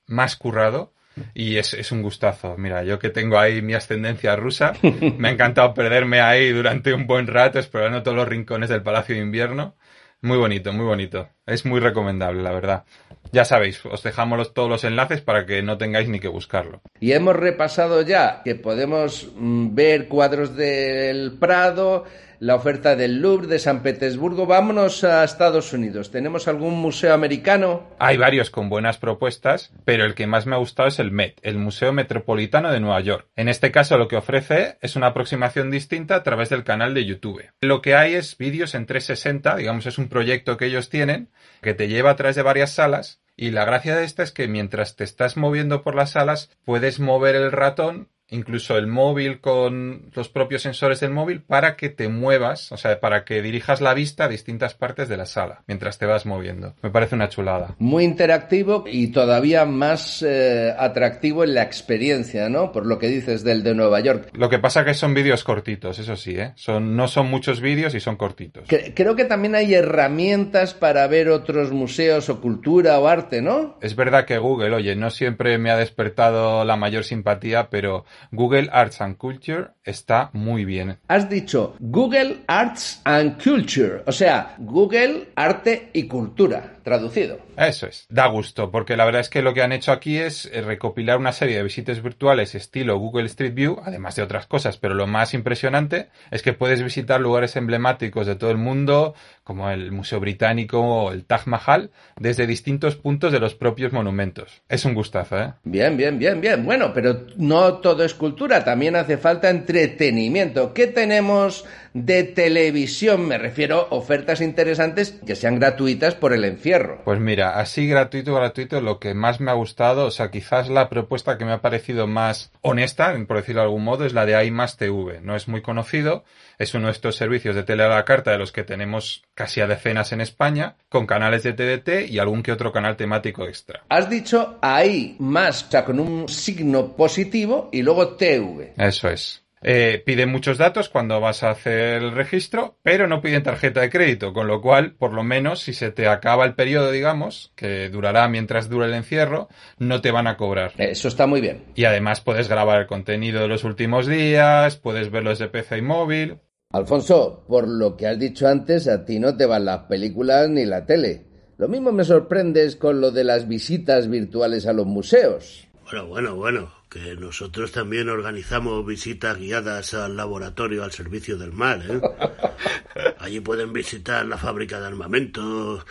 más 0.06 0.36
currado. 0.36 0.92
Y 1.34 1.56
es, 1.56 1.92
un 1.92 2.02
gustazo. 2.02 2.56
Mira, 2.56 2.82
yo 2.82 2.98
que 2.98 3.10
tengo 3.10 3.38
ahí 3.38 3.62
mi 3.62 3.74
ascendencia 3.74 4.36
rusa, 4.36 4.72
me 5.18 5.28
ha 5.28 5.32
encantado 5.32 5.74
perderme 5.74 6.20
ahí 6.20 6.50
durante 6.50 6.94
un 6.94 7.06
buen 7.06 7.26
rato 7.26 7.58
explorando 7.58 8.02
todos 8.02 8.16
los 8.16 8.28
rincones 8.28 8.70
del 8.70 8.82
Palacio 8.82 9.14
de 9.14 9.22
Invierno. 9.22 9.76
Muy 10.22 10.36
bonito, 10.36 10.72
muy 10.72 10.84
bonito. 10.84 11.28
Es 11.46 11.64
muy 11.64 11.80
recomendable, 11.80 12.42
la 12.42 12.52
verdad. 12.52 12.84
Ya 13.32 13.44
sabéis, 13.44 13.84
os 13.86 14.02
dejamos 14.02 14.52
todos 14.52 14.68
los 14.68 14.84
enlaces 14.84 15.22
para 15.22 15.46
que 15.46 15.62
no 15.62 15.78
tengáis 15.78 16.08
ni 16.08 16.20
que 16.20 16.28
buscarlo. 16.28 16.82
Y 17.00 17.12
hemos 17.12 17.36
repasado 17.36 18.02
ya 18.02 18.42
que 18.44 18.54
podemos 18.54 19.30
mm, 19.34 19.74
ver 19.74 20.08
cuadros 20.08 20.56
del 20.56 21.38
Prado, 21.38 22.04
la 22.40 22.54
oferta 22.54 22.96
del 22.96 23.20
Louvre 23.20 23.46
de 23.46 23.58
San 23.58 23.82
Petersburgo. 23.82 24.46
Vámonos 24.46 25.04
a 25.04 25.22
Estados 25.22 25.74
Unidos. 25.74 26.10
¿Tenemos 26.10 26.48
algún 26.48 26.80
museo 26.80 27.12
americano? 27.12 27.86
Hay 27.98 28.16
varios 28.16 28.50
con 28.50 28.70
buenas 28.70 28.96
propuestas, 28.96 29.72
pero 29.84 30.06
el 30.06 30.14
que 30.14 30.26
más 30.26 30.46
me 30.46 30.56
ha 30.56 30.58
gustado 30.58 30.88
es 30.88 30.98
el 30.98 31.12
MET, 31.12 31.38
el 31.42 31.58
Museo 31.58 31.92
Metropolitano 31.92 32.72
de 32.72 32.80
Nueva 32.80 33.00
York. 33.00 33.28
En 33.36 33.48
este 33.48 33.70
caso 33.70 33.98
lo 33.98 34.08
que 34.08 34.16
ofrece 34.16 34.78
es 34.80 34.96
una 34.96 35.08
aproximación 35.08 35.70
distinta 35.70 36.16
a 36.16 36.22
través 36.22 36.48
del 36.48 36.64
canal 36.64 36.94
de 36.94 37.04
YouTube. 37.04 37.44
Lo 37.60 37.82
que 37.82 37.94
hay 37.94 38.14
es 38.14 38.38
vídeos 38.38 38.74
en 38.74 38.86
360, 38.86 39.56
digamos 39.56 39.84
es 39.84 39.98
un 39.98 40.08
proyecto 40.08 40.56
que 40.56 40.66
ellos 40.66 40.88
tienen, 40.88 41.28
que 41.60 41.74
te 41.74 41.88
lleva 41.88 42.10
a 42.10 42.16
través 42.16 42.36
de 42.36 42.42
varias 42.42 42.72
salas, 42.72 43.20
y 43.36 43.50
la 43.50 43.66
gracia 43.66 43.96
de 43.96 44.04
esta 44.04 44.22
es 44.22 44.32
que 44.32 44.48
mientras 44.48 44.96
te 44.96 45.04
estás 45.04 45.36
moviendo 45.36 45.82
por 45.82 45.94
las 45.94 46.12
salas, 46.12 46.50
puedes 46.64 47.00
mover 47.00 47.34
el 47.34 47.52
ratón 47.52 48.08
incluso 48.30 48.76
el 48.76 48.86
móvil 48.86 49.40
con 49.40 50.10
los 50.14 50.28
propios 50.28 50.62
sensores 50.62 51.00
del 51.00 51.10
móvil 51.10 51.40
para 51.42 51.76
que 51.76 51.88
te 51.88 52.08
muevas, 52.08 52.72
o 52.72 52.76
sea, 52.76 53.00
para 53.00 53.24
que 53.24 53.42
dirijas 53.42 53.80
la 53.80 53.94
vista 53.94 54.24
a 54.24 54.28
distintas 54.28 54.74
partes 54.74 55.08
de 55.08 55.16
la 55.16 55.26
sala 55.26 55.62
mientras 55.66 55.98
te 55.98 56.06
vas 56.06 56.26
moviendo. 56.26 56.74
Me 56.82 56.90
parece 56.90 57.14
una 57.14 57.28
chulada. 57.28 57.74
Muy 57.78 58.04
interactivo 58.04 58.84
y 58.86 59.08
todavía 59.08 59.64
más 59.64 60.22
eh, 60.26 60.74
atractivo 60.78 61.44
en 61.44 61.54
la 61.54 61.62
experiencia, 61.62 62.48
¿no? 62.48 62.72
Por 62.72 62.86
lo 62.86 62.98
que 62.98 63.08
dices 63.08 63.44
del 63.44 63.62
de 63.62 63.74
Nueva 63.74 64.00
York. 64.00 64.28
Lo 64.32 64.48
que 64.48 64.58
pasa 64.58 64.84
que 64.84 64.94
son 64.94 65.14
vídeos 65.14 65.44
cortitos, 65.44 65.98
eso 65.98 66.16
sí, 66.16 66.36
¿eh? 66.38 66.52
Son, 66.56 66.96
no 66.96 67.08
son 67.08 67.28
muchos 67.28 67.60
vídeos 67.60 67.94
y 67.94 68.00
son 68.00 68.16
cortitos. 68.16 68.68
Cre- 68.68 68.92
creo 68.94 69.16
que 69.16 69.24
también 69.24 69.54
hay 69.54 69.74
herramientas 69.74 70.74
para 70.74 71.06
ver 71.06 71.28
otros 71.28 71.72
museos 71.72 72.28
o 72.28 72.40
cultura 72.40 72.98
o 72.98 73.06
arte, 73.08 73.42
¿no? 73.42 73.78
Es 73.80 73.96
verdad 73.96 74.24
que 74.24 74.38
Google, 74.38 74.74
oye, 74.74 74.96
no 74.96 75.10
siempre 75.10 75.58
me 75.58 75.70
ha 75.70 75.76
despertado 75.76 76.64
la 76.64 76.76
mayor 76.76 77.04
simpatía, 77.04 77.68
pero 77.70 78.04
Google 78.30 78.68
Arts 78.72 79.00
and 79.00 79.16
Culture 79.16 79.68
está 79.84 80.30
muy 80.32 80.64
bien. 80.64 80.98
Has 81.08 81.28
dicho 81.28 81.76
Google 81.80 82.38
Arts 82.46 83.00
and 83.04 83.42
Culture, 83.42 84.02
o 84.06 84.12
sea, 84.12 84.54
Google 84.58 85.28
Arte 85.34 85.90
y 85.92 86.06
Cultura, 86.06 86.74
traducido. 86.82 87.38
Eso 87.56 87.86
es, 87.86 88.06
da 88.08 88.26
gusto, 88.26 88.70
porque 88.70 88.96
la 88.96 89.04
verdad 89.04 89.20
es 89.20 89.28
que 89.28 89.42
lo 89.42 89.52
que 89.52 89.62
han 89.62 89.72
hecho 89.72 89.92
aquí 89.92 90.16
es 90.16 90.46
eh, 90.46 90.62
recopilar 90.62 91.18
una 91.18 91.32
serie 91.32 91.56
de 91.56 91.62
visitas 91.62 92.02
virtuales 92.02 92.54
estilo 92.54 92.98
Google 92.98 93.26
Street 93.26 93.54
View, 93.54 93.80
además 93.84 94.16
de 94.16 94.22
otras 94.22 94.46
cosas, 94.46 94.76
pero 94.76 94.94
lo 94.94 95.06
más 95.06 95.34
impresionante 95.34 96.08
es 96.30 96.42
que 96.42 96.52
puedes 96.52 96.82
visitar 96.82 97.20
lugares 97.20 97.56
emblemáticos 97.56 98.26
de 98.26 98.36
todo 98.36 98.50
el 98.50 98.56
mundo, 98.56 99.14
como 99.44 99.70
el 99.70 99.92
Museo 99.92 100.20
Británico 100.20 100.80
o 100.80 101.12
el 101.12 101.24
Taj 101.24 101.46
Mahal, 101.46 101.90
desde 102.18 102.46
distintos 102.46 102.96
puntos 102.96 103.32
de 103.32 103.40
los 103.40 103.54
propios 103.54 103.92
monumentos. 103.92 104.62
Es 104.68 104.84
un 104.84 104.94
gustazo, 104.94 105.38
¿eh? 105.38 105.52
Bien, 105.64 105.96
bien, 105.96 106.18
bien, 106.18 106.40
bien. 106.40 106.64
Bueno, 106.64 106.92
pero 106.94 107.26
no 107.36 107.74
todo 107.74 108.04
es 108.04 108.09
cultura, 108.14 108.64
también 108.64 108.96
hace 108.96 109.16
falta 109.16 109.50
entretenimiento. 109.50 110.74
¿Qué 110.74 110.86
tenemos 110.86 111.64
de 111.92 112.24
televisión? 112.24 113.26
Me 113.26 113.38
refiero 113.38 113.88
a 113.90 113.94
ofertas 113.94 114.40
interesantes 114.40 115.12
que 115.26 115.36
sean 115.36 115.58
gratuitas 115.58 116.14
por 116.14 116.32
el 116.32 116.44
encierro. 116.44 117.02
Pues 117.04 117.20
mira, 117.20 117.58
así 117.58 117.86
gratuito, 117.86 118.34
gratuito, 118.34 118.80
lo 118.80 118.98
que 118.98 119.14
más 119.14 119.40
me 119.40 119.50
ha 119.50 119.54
gustado, 119.54 120.06
o 120.06 120.10
sea, 120.10 120.30
quizás 120.30 120.68
la 120.68 120.88
propuesta 120.88 121.38
que 121.38 121.44
me 121.44 121.52
ha 121.52 121.60
parecido 121.60 122.06
más 122.06 122.52
honesta, 122.60 123.14
por 123.26 123.36
decirlo 123.36 123.62
de 123.62 123.66
algún 123.66 123.84
modo, 123.84 124.04
es 124.04 124.12
la 124.12 124.26
de 124.26 124.44
iMass 124.44 124.76
TV. 124.76 125.20
No 125.22 125.36
es 125.36 125.48
muy 125.48 125.62
conocido, 125.62 126.24
es 126.58 126.74
uno 126.74 126.86
de 126.86 126.92
estos 126.92 127.16
servicios 127.16 127.54
de 127.54 127.62
tele 127.62 127.84
a 127.84 127.88
la 127.88 128.04
carta 128.04 128.30
de 128.30 128.38
los 128.38 128.52
que 128.52 128.64
tenemos 128.64 129.22
casi 129.34 129.60
a 129.60 129.66
decenas 129.66 130.12
en 130.12 130.20
España, 130.20 130.76
con 130.88 131.06
canales 131.06 131.42
de 131.42 131.52
TDT 131.52 132.10
y 132.10 132.18
algún 132.18 132.42
que 132.42 132.52
otro 132.52 132.72
canal 132.72 132.96
temático 132.96 133.44
extra. 133.46 133.82
Has 133.88 134.08
dicho 134.10 134.58
ahí 134.60 135.16
más, 135.18 135.64
o 135.64 135.70
sea, 135.70 135.84
con 135.84 136.00
un 136.00 136.28
signo 136.28 136.96
positivo 136.96 137.68
y 137.72 137.82
luego 137.82 138.16
TV. 138.16 138.74
Eso 138.76 139.08
es. 139.08 139.42
Eh, 139.62 140.02
piden 140.06 140.30
muchos 140.30 140.56
datos 140.56 140.88
cuando 140.88 141.20
vas 141.20 141.42
a 141.42 141.50
hacer 141.50 142.02
el 142.02 142.12
registro, 142.12 142.78
pero 142.82 143.06
no 143.06 143.20
piden 143.20 143.42
tarjeta 143.42 143.82
de 143.82 143.90
crédito, 143.90 144.32
con 144.32 144.46
lo 144.46 144.62
cual, 144.62 144.94
por 144.94 145.12
lo 145.12 145.22
menos, 145.22 145.60
si 145.60 145.74
se 145.74 145.90
te 145.90 146.08
acaba 146.08 146.46
el 146.46 146.54
periodo, 146.54 146.90
digamos, 146.90 147.52
que 147.56 147.90
durará 147.90 148.28
mientras 148.28 148.70
dure 148.70 148.86
el 148.86 148.94
encierro, 148.94 149.48
no 149.78 150.00
te 150.00 150.10
van 150.10 150.26
a 150.26 150.36
cobrar. 150.36 150.72
Eso 150.78 151.08
está 151.08 151.26
muy 151.26 151.40
bien. 151.40 151.64
Y 151.74 151.84
además 151.84 152.20
puedes 152.20 152.48
grabar 152.48 152.80
el 152.80 152.86
contenido 152.86 153.42
de 153.42 153.48
los 153.48 153.64
últimos 153.64 154.06
días, 154.06 154.76
puedes 154.76 155.10
verlo 155.10 155.30
desde 155.30 155.48
PC 155.48 155.78
y 155.78 155.82
móvil. 155.82 156.38
Alfonso, 156.72 157.44
por 157.48 157.68
lo 157.68 157.96
que 157.96 158.06
has 158.06 158.18
dicho 158.18 158.48
antes, 158.48 158.88
a 158.88 159.04
ti 159.04 159.18
no 159.18 159.36
te 159.36 159.44
van 159.44 159.64
las 159.64 159.80
películas 159.80 160.48
ni 160.48 160.64
la 160.64 160.86
tele. 160.86 161.26
Lo 161.58 161.68
mismo 161.68 161.92
me 161.92 162.04
sorprendes 162.04 162.76
con 162.76 163.02
lo 163.02 163.10
de 163.10 163.24
las 163.24 163.46
visitas 163.46 164.08
virtuales 164.08 164.66
a 164.66 164.72
los 164.72 164.86
museos. 164.86 165.68
Bueno, 165.84 166.06
bueno, 166.06 166.36
bueno, 166.36 166.72
que 166.90 167.14
nosotros 167.14 167.70
también 167.70 168.08
organizamos 168.08 168.84
visitas 168.84 169.38
guiadas 169.38 169.94
al 169.94 170.16
laboratorio 170.16 170.82
al 170.82 170.90
servicio 170.90 171.38
del 171.38 171.52
mal, 171.52 171.88
¿eh? 171.88 172.00
Allí 173.20 173.38
pueden 173.38 173.72
visitar 173.72 174.26
la 174.26 174.36
fábrica 174.36 174.80
de 174.80 174.88
armamento, 174.88 175.84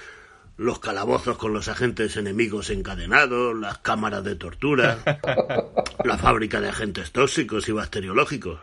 los 0.58 0.80
calabozos 0.80 1.38
con 1.38 1.54
los 1.54 1.70
agentes 1.70 2.18
enemigos 2.18 2.70
encadenados, 2.70 3.58
las 3.58 3.78
cámaras 3.78 4.26
de 4.26 4.36
tortura, 4.36 5.00
la 6.04 6.18
fábrica 6.18 6.60
de 6.60 6.68
agentes 6.68 7.14
tóxicos 7.14 7.70
y 7.70 7.72
bacteriológicos. 7.72 8.60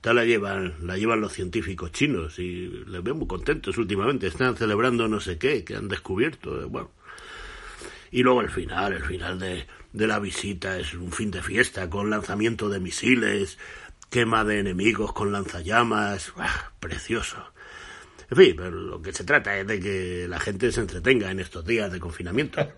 Tal 0.00 0.16
la 0.16 0.24
llevan, 0.24 0.74
la 0.80 0.96
llevan 0.96 1.20
los 1.20 1.32
científicos 1.34 1.92
chinos 1.92 2.38
y 2.38 2.68
les 2.86 3.02
veo 3.02 3.14
muy 3.14 3.26
contentos 3.26 3.76
últimamente. 3.76 4.28
Están 4.28 4.56
celebrando 4.56 5.06
no 5.06 5.20
sé 5.20 5.36
qué 5.36 5.64
que 5.64 5.76
han 5.76 5.88
descubierto. 5.88 6.66
Bueno. 6.68 6.92
Y 8.10 8.22
luego 8.22 8.40
el 8.40 8.48
final, 8.48 8.94
el 8.94 9.04
final 9.04 9.38
de, 9.38 9.66
de 9.92 10.06
la 10.06 10.18
visita 10.18 10.78
es 10.78 10.94
un 10.94 11.12
fin 11.12 11.30
de 11.30 11.42
fiesta 11.42 11.88
con 11.88 12.10
lanzamiento 12.10 12.68
de 12.68 12.80
misiles, 12.80 13.58
quema 14.10 14.44
de 14.44 14.60
enemigos 14.60 15.12
con 15.12 15.32
lanzallamas. 15.32 16.32
Precioso. 16.80 17.36
En 18.30 18.36
fin, 18.36 18.54
pero 18.56 18.70
lo 18.70 19.00
que 19.00 19.12
se 19.12 19.24
trata 19.24 19.56
es 19.56 19.66
de 19.66 19.80
que 19.80 20.26
la 20.28 20.38
gente 20.38 20.70
se 20.70 20.80
entretenga 20.80 21.30
en 21.30 21.40
estos 21.40 21.64
días 21.64 21.90
de 21.90 21.98
confinamiento. 21.98 22.60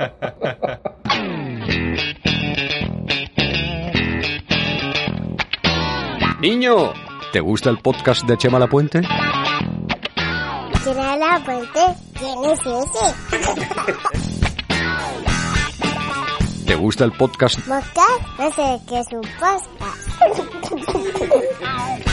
Niño, 6.41 6.95
¿te 7.33 7.41
gusta 7.41 7.69
el 7.69 7.79
podcast 7.79 8.25
de 8.27 8.39
Chema 8.39 8.59
La 8.59 8.69
Puente? 8.69 9.03
Chema 10.85 11.17
La 11.17 11.43
Puente, 11.45 11.81
¿quién 12.17 12.45
es 12.45 12.61
ese? 12.61 13.15
¿Te 16.71 16.77
gusta 16.77 17.05
el 17.05 17.11
podcast? 17.11 17.59
¿Podcast? 17.67 18.39
No 18.39 18.53
sé 18.53 18.81
qué 18.89 19.01
es 19.01 19.09
un 19.11 19.23
podcast. 19.41 19.67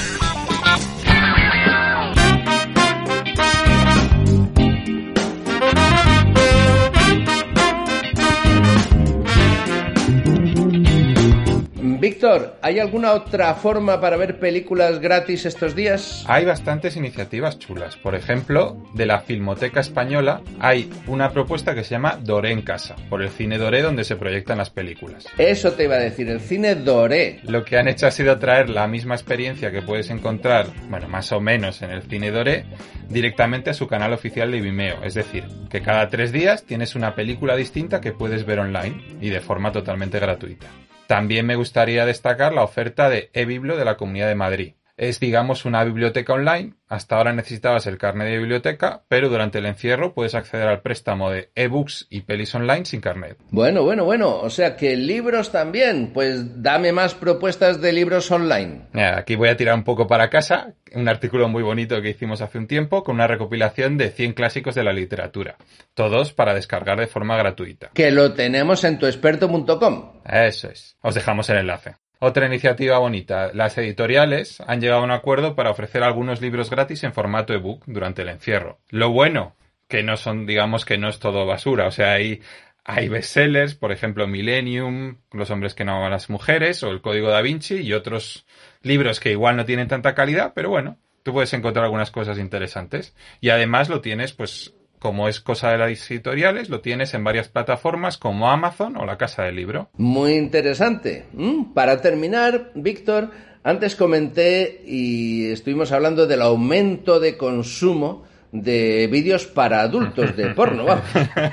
Víctor, 12.17 12.55
¿hay 12.63 12.79
alguna 12.79 13.13
otra 13.13 13.53
forma 13.53 14.01
para 14.01 14.17
ver 14.17 14.39
películas 14.39 14.97
gratis 14.97 15.45
estos 15.45 15.75
días? 15.75 16.25
Hay 16.27 16.45
bastantes 16.45 16.97
iniciativas 16.97 17.59
chulas. 17.59 17.95
Por 17.95 18.15
ejemplo, 18.15 18.75
de 18.95 19.05
la 19.05 19.19
Filmoteca 19.19 19.81
Española 19.81 20.41
hay 20.59 20.89
una 21.05 21.29
propuesta 21.29 21.75
que 21.75 21.83
se 21.83 21.91
llama 21.91 22.17
Doré 22.19 22.53
en 22.53 22.63
casa, 22.63 22.95
por 23.07 23.21
el 23.21 23.29
cine 23.29 23.59
Doré 23.59 23.83
donde 23.83 24.03
se 24.03 24.15
proyectan 24.15 24.57
las 24.57 24.71
películas. 24.71 25.27
Eso 25.37 25.73
te 25.73 25.83
iba 25.83 25.93
a 25.93 25.99
decir, 25.99 26.27
el 26.27 26.39
cine 26.39 26.73
Doré. 26.73 27.39
Lo 27.43 27.63
que 27.63 27.77
han 27.77 27.87
hecho 27.87 28.07
ha 28.07 28.11
sido 28.11 28.39
traer 28.39 28.71
la 28.71 28.87
misma 28.87 29.13
experiencia 29.13 29.69
que 29.69 29.83
puedes 29.83 30.09
encontrar, 30.09 30.65
bueno, 30.89 31.07
más 31.07 31.31
o 31.31 31.39
menos 31.39 31.83
en 31.83 31.91
el 31.91 32.01
cine 32.01 32.31
Doré, 32.31 32.65
directamente 33.09 33.69
a 33.69 33.75
su 33.75 33.85
canal 33.85 34.11
oficial 34.11 34.49
de 34.49 34.59
Vimeo. 34.59 35.03
Es 35.03 35.13
decir, 35.13 35.43
que 35.69 35.83
cada 35.83 36.09
tres 36.09 36.31
días 36.31 36.63
tienes 36.63 36.95
una 36.95 37.13
película 37.13 37.55
distinta 37.55 38.01
que 38.01 38.11
puedes 38.11 38.43
ver 38.43 38.57
online 38.57 39.03
y 39.21 39.29
de 39.29 39.39
forma 39.39 39.71
totalmente 39.71 40.19
gratuita. 40.19 40.65
También 41.07 41.45
me 41.45 41.55
gustaría 41.55 42.05
destacar 42.05 42.53
la 42.53 42.63
oferta 42.63 43.09
de 43.09 43.29
eBiblo 43.33 43.77
de 43.77 43.85
la 43.85 43.95
Comunidad 43.95 44.27
de 44.27 44.35
Madrid. 44.35 44.73
Es, 44.97 45.19
digamos, 45.19 45.65
una 45.65 45.83
biblioteca 45.83 46.33
online. 46.33 46.73
Hasta 46.89 47.17
ahora 47.17 47.31
necesitabas 47.31 47.85
el 47.85 47.99
carnet 47.99 48.29
de 48.29 48.39
biblioteca, 48.39 49.03
pero 49.07 49.29
durante 49.29 49.59
el 49.59 49.67
encierro 49.67 50.13
puedes 50.13 50.33
acceder 50.33 50.67
al 50.67 50.81
préstamo 50.81 51.29
de 51.29 51.51
ebooks 51.53 52.07
y 52.09 52.21
pelis 52.21 52.55
online 52.55 52.85
sin 52.85 52.99
carnet. 52.99 53.37
Bueno, 53.51 53.83
bueno, 53.83 54.05
bueno. 54.05 54.39
O 54.39 54.49
sea 54.49 54.75
que 54.75 54.95
libros 54.97 55.51
también. 55.51 56.11
Pues 56.13 56.63
dame 56.63 56.91
más 56.91 57.13
propuestas 57.13 57.79
de 57.79 57.93
libros 57.93 58.31
online. 58.31 58.87
Aquí 58.93 59.35
voy 59.35 59.49
a 59.49 59.57
tirar 59.57 59.75
un 59.75 59.83
poco 59.83 60.07
para 60.07 60.31
casa. 60.31 60.73
Un 60.93 61.07
artículo 61.07 61.47
muy 61.47 61.61
bonito 61.61 62.01
que 62.01 62.09
hicimos 62.09 62.41
hace 62.41 62.57
un 62.57 62.67
tiempo 62.67 63.03
con 63.03 63.15
una 63.15 63.27
recopilación 63.27 63.97
de 63.97 64.09
100 64.09 64.33
clásicos 64.33 64.73
de 64.73 64.83
la 64.83 64.93
literatura. 64.93 65.57
Todos 65.93 66.33
para 66.33 66.55
descargar 66.55 66.99
de 66.99 67.07
forma 67.07 67.37
gratuita. 67.37 67.91
Que 67.93 68.09
lo 68.09 68.33
tenemos 68.33 68.83
en 68.83 68.97
tuexperto.com. 68.97 70.21
Eso 70.25 70.69
es. 70.69 70.97
Os 71.01 71.13
dejamos 71.13 71.49
el 71.49 71.57
enlace. 71.57 71.95
Otra 72.19 72.47
iniciativa 72.47 72.97
bonita. 72.97 73.51
Las 73.53 73.77
editoriales 73.77 74.59
han 74.61 74.81
llegado 74.81 75.01
a 75.01 75.03
un 75.03 75.11
acuerdo 75.11 75.55
para 75.55 75.69
ofrecer 75.69 76.01
algunos 76.01 76.41
libros 76.41 76.69
gratis 76.69 77.03
en 77.03 77.13
formato 77.13 77.53
ebook 77.53 77.83
durante 77.85 78.23
el 78.23 78.29
encierro. 78.29 78.79
Lo 78.89 79.11
bueno, 79.11 79.55
que 79.87 80.01
no 80.01 80.17
son, 80.17 80.47
digamos 80.47 80.83
que 80.83 80.97
no 80.97 81.09
es 81.09 81.19
todo 81.19 81.45
basura. 81.45 81.85
O 81.85 81.91
sea, 81.91 82.13
hay, 82.13 82.41
hay 82.83 83.07
bestsellers, 83.07 83.75
por 83.75 83.91
ejemplo, 83.91 84.27
Millennium, 84.27 85.17
Los 85.31 85.51
hombres 85.51 85.75
que 85.75 85.85
no 85.85 85.93
aman 85.93 86.07
a 86.07 86.09
las 86.09 86.29
mujeres, 86.29 86.81
o 86.83 86.89
El 86.89 87.01
Código 87.01 87.29
da 87.29 87.41
Vinci, 87.41 87.81
y 87.81 87.93
otros 87.93 88.47
libros 88.81 89.19
que 89.19 89.31
igual 89.31 89.55
no 89.55 89.65
tienen 89.65 89.87
tanta 89.87 90.15
calidad, 90.15 90.53
pero 90.55 90.69
bueno, 90.69 90.97
tú 91.21 91.33
puedes 91.33 91.53
encontrar 91.53 91.85
algunas 91.85 92.09
cosas 92.09 92.39
interesantes. 92.39 93.15
Y 93.41 93.49
además 93.49 93.89
lo 93.89 94.01
tienes, 94.01 94.33
pues, 94.33 94.73
como 94.99 95.27
es 95.27 95.39
cosa 95.39 95.71
de 95.71 95.77
las 95.77 96.11
editoriales, 96.11 96.69
lo 96.69 96.81
tienes 96.81 97.13
en 97.13 97.23
varias 97.23 97.49
plataformas 97.49 98.17
como 98.17 98.49
Amazon 98.49 98.97
o 98.97 99.05
la 99.05 99.17
Casa 99.17 99.43
del 99.43 99.55
Libro. 99.55 99.89
Muy 99.97 100.33
interesante. 100.33 101.25
Mm, 101.33 101.73
para 101.73 102.01
terminar, 102.01 102.71
Víctor, 102.75 103.31
antes 103.63 103.95
comenté 103.95 104.81
y 104.85 105.51
estuvimos 105.51 105.91
hablando 105.91 106.25
del 106.25 106.41
aumento 106.41 107.19
de 107.19 107.37
consumo 107.37 108.25
de 108.51 109.07
vídeos 109.11 109.45
para 109.45 109.81
adultos 109.81 110.35
de 110.35 110.47
porno. 110.55 110.85
Vamos. 110.85 111.05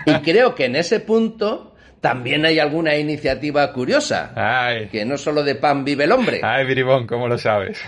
Y 0.07 0.15
creo 0.21 0.55
que 0.55 0.67
en 0.67 0.77
ese 0.77 1.01
punto 1.01 1.74
también 2.05 2.45
hay 2.45 2.59
alguna 2.59 2.95
iniciativa 2.99 3.73
curiosa. 3.73 4.33
Ay. 4.37 4.89
Que 4.89 5.07
no 5.07 5.17
solo 5.17 5.43
de 5.43 5.55
pan 5.55 5.87
vive 5.87 6.05
el 6.05 6.13
hombre. 6.13 6.43
Ay, 6.43 6.67
Biribón, 6.67 7.07
¿cómo 7.07 7.29
lo 7.29 7.39
sabes? 7.39 7.81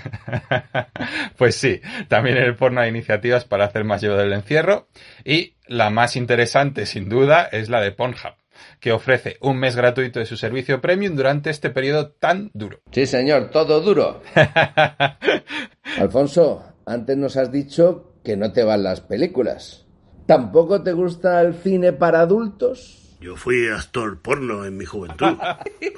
pues 1.37 1.55
sí, 1.57 1.83
también 2.09 2.38
en 2.38 2.44
el 2.44 2.57
porno 2.57 2.81
hay 2.81 2.88
iniciativas 2.88 3.44
para 3.44 3.66
hacer 3.66 3.85
más 3.85 4.00
llevo 4.00 4.16
del 4.16 4.33
encierro. 4.33 4.88
Y 5.22 5.57
la 5.66 5.90
más 5.90 6.16
interesante, 6.16 6.87
sin 6.87 7.11
duda, 7.11 7.46
es 7.52 7.68
la 7.68 7.83
de 7.83 7.92
Pornhub 7.92 8.33
que 8.81 8.90
ofrece 8.90 9.37
un 9.42 9.59
mes 9.59 9.76
gratuito 9.76 10.18
de 10.18 10.24
su 10.24 10.38
servicio 10.38 10.81
premium 10.81 11.14
durante 11.14 11.50
este 11.50 11.68
periodo 11.68 12.12
tan 12.12 12.50
duro. 12.55 12.79
Sí, 12.92 13.05
señor, 13.05 13.50
todo 13.50 13.83
duro. 13.83 14.22
Alfonso, 15.98 16.72
antes 16.87 17.18
nos 17.18 17.37
has 17.37 17.52
dicho 17.52 18.14
que 18.24 18.35
no 18.38 18.50
te 18.50 18.64
van 18.64 18.83
las 18.83 19.02
películas. 19.02 19.85
¿Tampoco 20.24 20.83
te 20.83 20.92
gusta 20.92 21.42
el 21.42 21.52
cine 21.52 21.92
para 21.92 22.20
adultos? 22.20 23.06
Yo 23.20 23.37
fui 23.37 23.68
actor 23.68 24.18
porno 24.18 24.64
en 24.64 24.76
mi 24.76 24.85
juventud. 24.85 25.37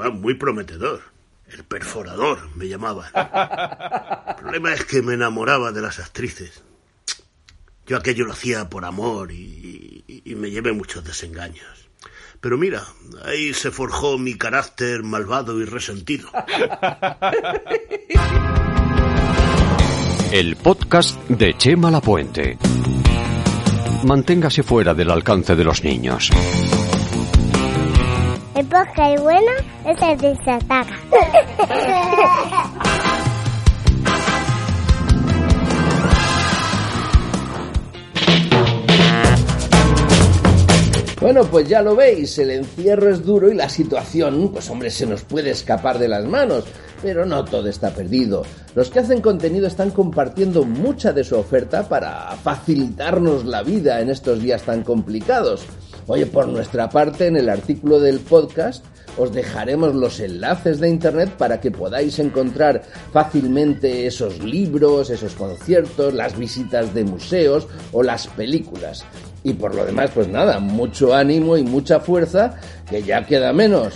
Ah, 0.00 0.11
muy 0.11 0.35
prometedor. 0.35 1.00
El 1.48 1.64
perforador 1.64 2.54
me 2.54 2.68
llamaban. 2.68 3.11
El 4.28 4.35
problema 4.37 4.72
es 4.72 4.85
que 4.85 5.02
me 5.02 5.14
enamoraba 5.14 5.72
de 5.72 5.81
las 5.81 5.98
actrices. 5.98 6.62
Yo 7.87 7.96
aquello 7.96 8.26
lo 8.26 8.33
hacía 8.33 8.68
por 8.68 8.85
amor 8.85 9.33
y, 9.33 10.04
y, 10.07 10.22
y 10.24 10.35
me 10.37 10.50
llevé 10.50 10.72
muchos 10.72 11.02
desengaños. 11.04 11.88
Pero 12.40 12.57
mira, 12.57 12.85
ahí 13.24 13.52
se 13.52 13.72
forjó 13.72 14.18
mi 14.18 14.35
carácter 14.35 15.02
malvado 15.02 15.61
y 15.61 15.64
resentido. 15.64 16.28
El 20.31 20.57
podcast 20.57 21.18
de 21.28 21.57
Chema 21.57 21.90
Lapuente. 21.90 22.59
Manténgase 24.04 24.62
fuera 24.62 24.94
del 24.94 25.11
alcance 25.11 25.57
de 25.57 25.64
los 25.64 25.83
niños. 25.83 26.31
El 28.59 28.66
podcast 28.66 29.23
bueno 29.23 29.53
es 29.87 30.03
el 30.03 30.37
Sataka. 30.44 30.99
Bueno, 41.21 41.44
pues 41.44 41.68
ya 41.68 41.83
lo 41.83 41.94
veis, 41.94 42.37
el 42.38 42.51
encierro 42.51 43.11
es 43.11 43.25
duro 43.25 43.49
y 43.49 43.55
la 43.55 43.68
situación, 43.68 44.51
pues 44.53 44.68
hombre, 44.71 44.90
se 44.90 45.07
nos 45.07 45.23
puede 45.23 45.51
escapar 45.51 46.01
de 46.01 46.09
las 46.09 46.25
manos, 46.25 46.64
pero 47.01 47.25
no 47.25 47.44
todo 47.44 47.68
está 47.68 47.90
perdido. 47.90 48.42
Los 48.75 48.90
que 48.90 48.99
hacen 48.99 49.21
contenido 49.21 49.68
están 49.68 49.92
compartiendo 49.92 50.64
mucha 50.64 51.12
de 51.12 51.23
su 51.23 51.37
oferta 51.37 51.88
para 51.88 52.31
facilitarnos 52.42 53.44
la 53.44 53.62
vida 53.62 54.01
en 54.01 54.11
estos 54.11 54.42
días 54.42 54.62
tan 54.62 54.83
complicados. 54.83 55.64
Oye, 56.09 56.25
por 56.25 56.49
nuestra 56.49 56.88
parte, 56.88 57.27
en 57.27 57.37
el 57.37 57.51
artículo 57.51 58.01
del 58.01 58.21
podcast 58.21 58.83
os 59.18 59.31
dejaremos 59.33 59.94
los 59.94 60.21
enlaces 60.21 60.81
de 60.81 60.88
internet 60.88 61.31
para 61.37 61.61
que 61.61 61.71
podáis 61.71 62.18
encontrar 62.18 62.83
fácilmente 63.12 64.07
esos 64.07 64.42
libros, 64.42 65.11
esos 65.11 65.35
conciertos, 65.35 66.14
las 66.14 66.38
visitas 66.38 66.94
de 66.94 67.05
museos 67.05 67.66
o 67.92 68.03
las 68.03 68.27
películas. 68.29 69.05
Y 69.44 69.53
por 69.53 69.75
lo 69.75 69.85
demás, 69.85 70.11
pues 70.14 70.29
nada, 70.29 70.59
mucho 70.61 71.14
ánimo 71.14 71.59
y 71.59 71.62
mucha 71.62 72.01
fuerza, 72.01 72.55
que 72.88 73.03
ya 73.03 73.27
queda 73.27 73.53
menos. 73.53 73.94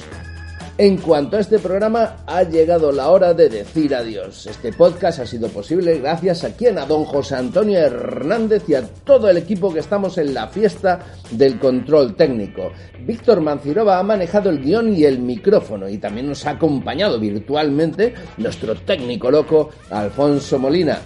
En 0.79 0.97
cuanto 0.97 1.37
a 1.37 1.41
este 1.41 1.59
programa, 1.59 2.17
ha 2.27 2.45
llegado 2.45 2.93
la 2.93 3.11
hora 3.11 3.35
de 3.35 3.51
decir 3.51 3.95
adiós. 3.95 4.47
Este 4.47 4.73
podcast 4.73 5.19
ha 5.19 5.27
sido 5.27 5.49
posible 5.49 5.99
gracias 5.99 6.45
a 6.45 6.57
quien, 6.57 6.79
a 6.79 6.87
don 6.87 7.05
José 7.05 7.35
Antonio 7.35 7.79
Hernández 7.79 8.65
y 8.69 8.75
a 8.75 8.83
todo 8.83 9.29
el 9.29 9.37
equipo 9.37 9.71
que 9.71 9.81
estamos 9.81 10.17
en 10.17 10.33
la 10.33 10.49
fiesta 10.49 11.01
del 11.31 11.59
control 11.59 12.17
técnico. 12.17 12.73
Víctor 13.05 13.43
Mancirova 13.43 13.99
ha 13.99 14.03
manejado 14.03 14.49
el 14.49 14.63
guion 14.63 14.97
y 14.97 15.05
el 15.05 15.19
micrófono 15.19 15.91
y 15.91 15.99
también 15.99 16.29
nos 16.29 16.47
ha 16.47 16.53
acompañado 16.53 17.21
virtualmente 17.21 18.15
nuestro 18.39 18.75
técnico 18.75 19.31
loco, 19.31 19.69
Alfonso 19.91 20.59
Molina. 20.59 21.01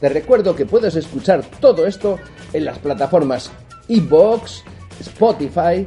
Te 0.00 0.08
recuerdo 0.08 0.56
que 0.56 0.66
puedes 0.66 0.96
escuchar 0.96 1.44
todo 1.60 1.86
esto 1.86 2.18
en 2.52 2.64
las 2.64 2.80
plataformas 2.80 3.52
iBox, 3.86 4.64
Spotify, 5.00 5.86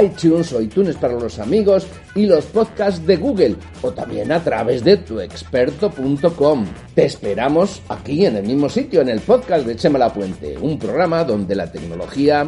iTunes 0.00 0.52
o 0.52 0.60
iTunes 0.60 0.96
para 0.96 1.14
los 1.14 1.38
amigos 1.38 1.86
y 2.14 2.26
los 2.26 2.44
podcasts 2.46 3.06
de 3.06 3.16
Google 3.16 3.56
o 3.82 3.92
también 3.92 4.32
a 4.32 4.42
través 4.42 4.84
de 4.84 4.96
tuexperto.com. 4.98 6.66
Te 6.94 7.04
esperamos 7.04 7.82
aquí 7.88 8.26
en 8.26 8.36
el 8.36 8.46
mismo 8.46 8.68
sitio, 8.68 9.00
en 9.00 9.08
el 9.08 9.20
podcast 9.20 9.66
de 9.66 9.76
Chema 9.76 9.98
La 9.98 10.12
Puente, 10.12 10.56
un 10.58 10.78
programa 10.78 11.24
donde 11.24 11.54
la 11.54 11.70
tecnología 11.70 12.46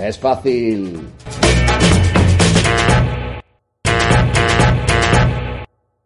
es 0.00 0.18
fácil. 0.18 1.00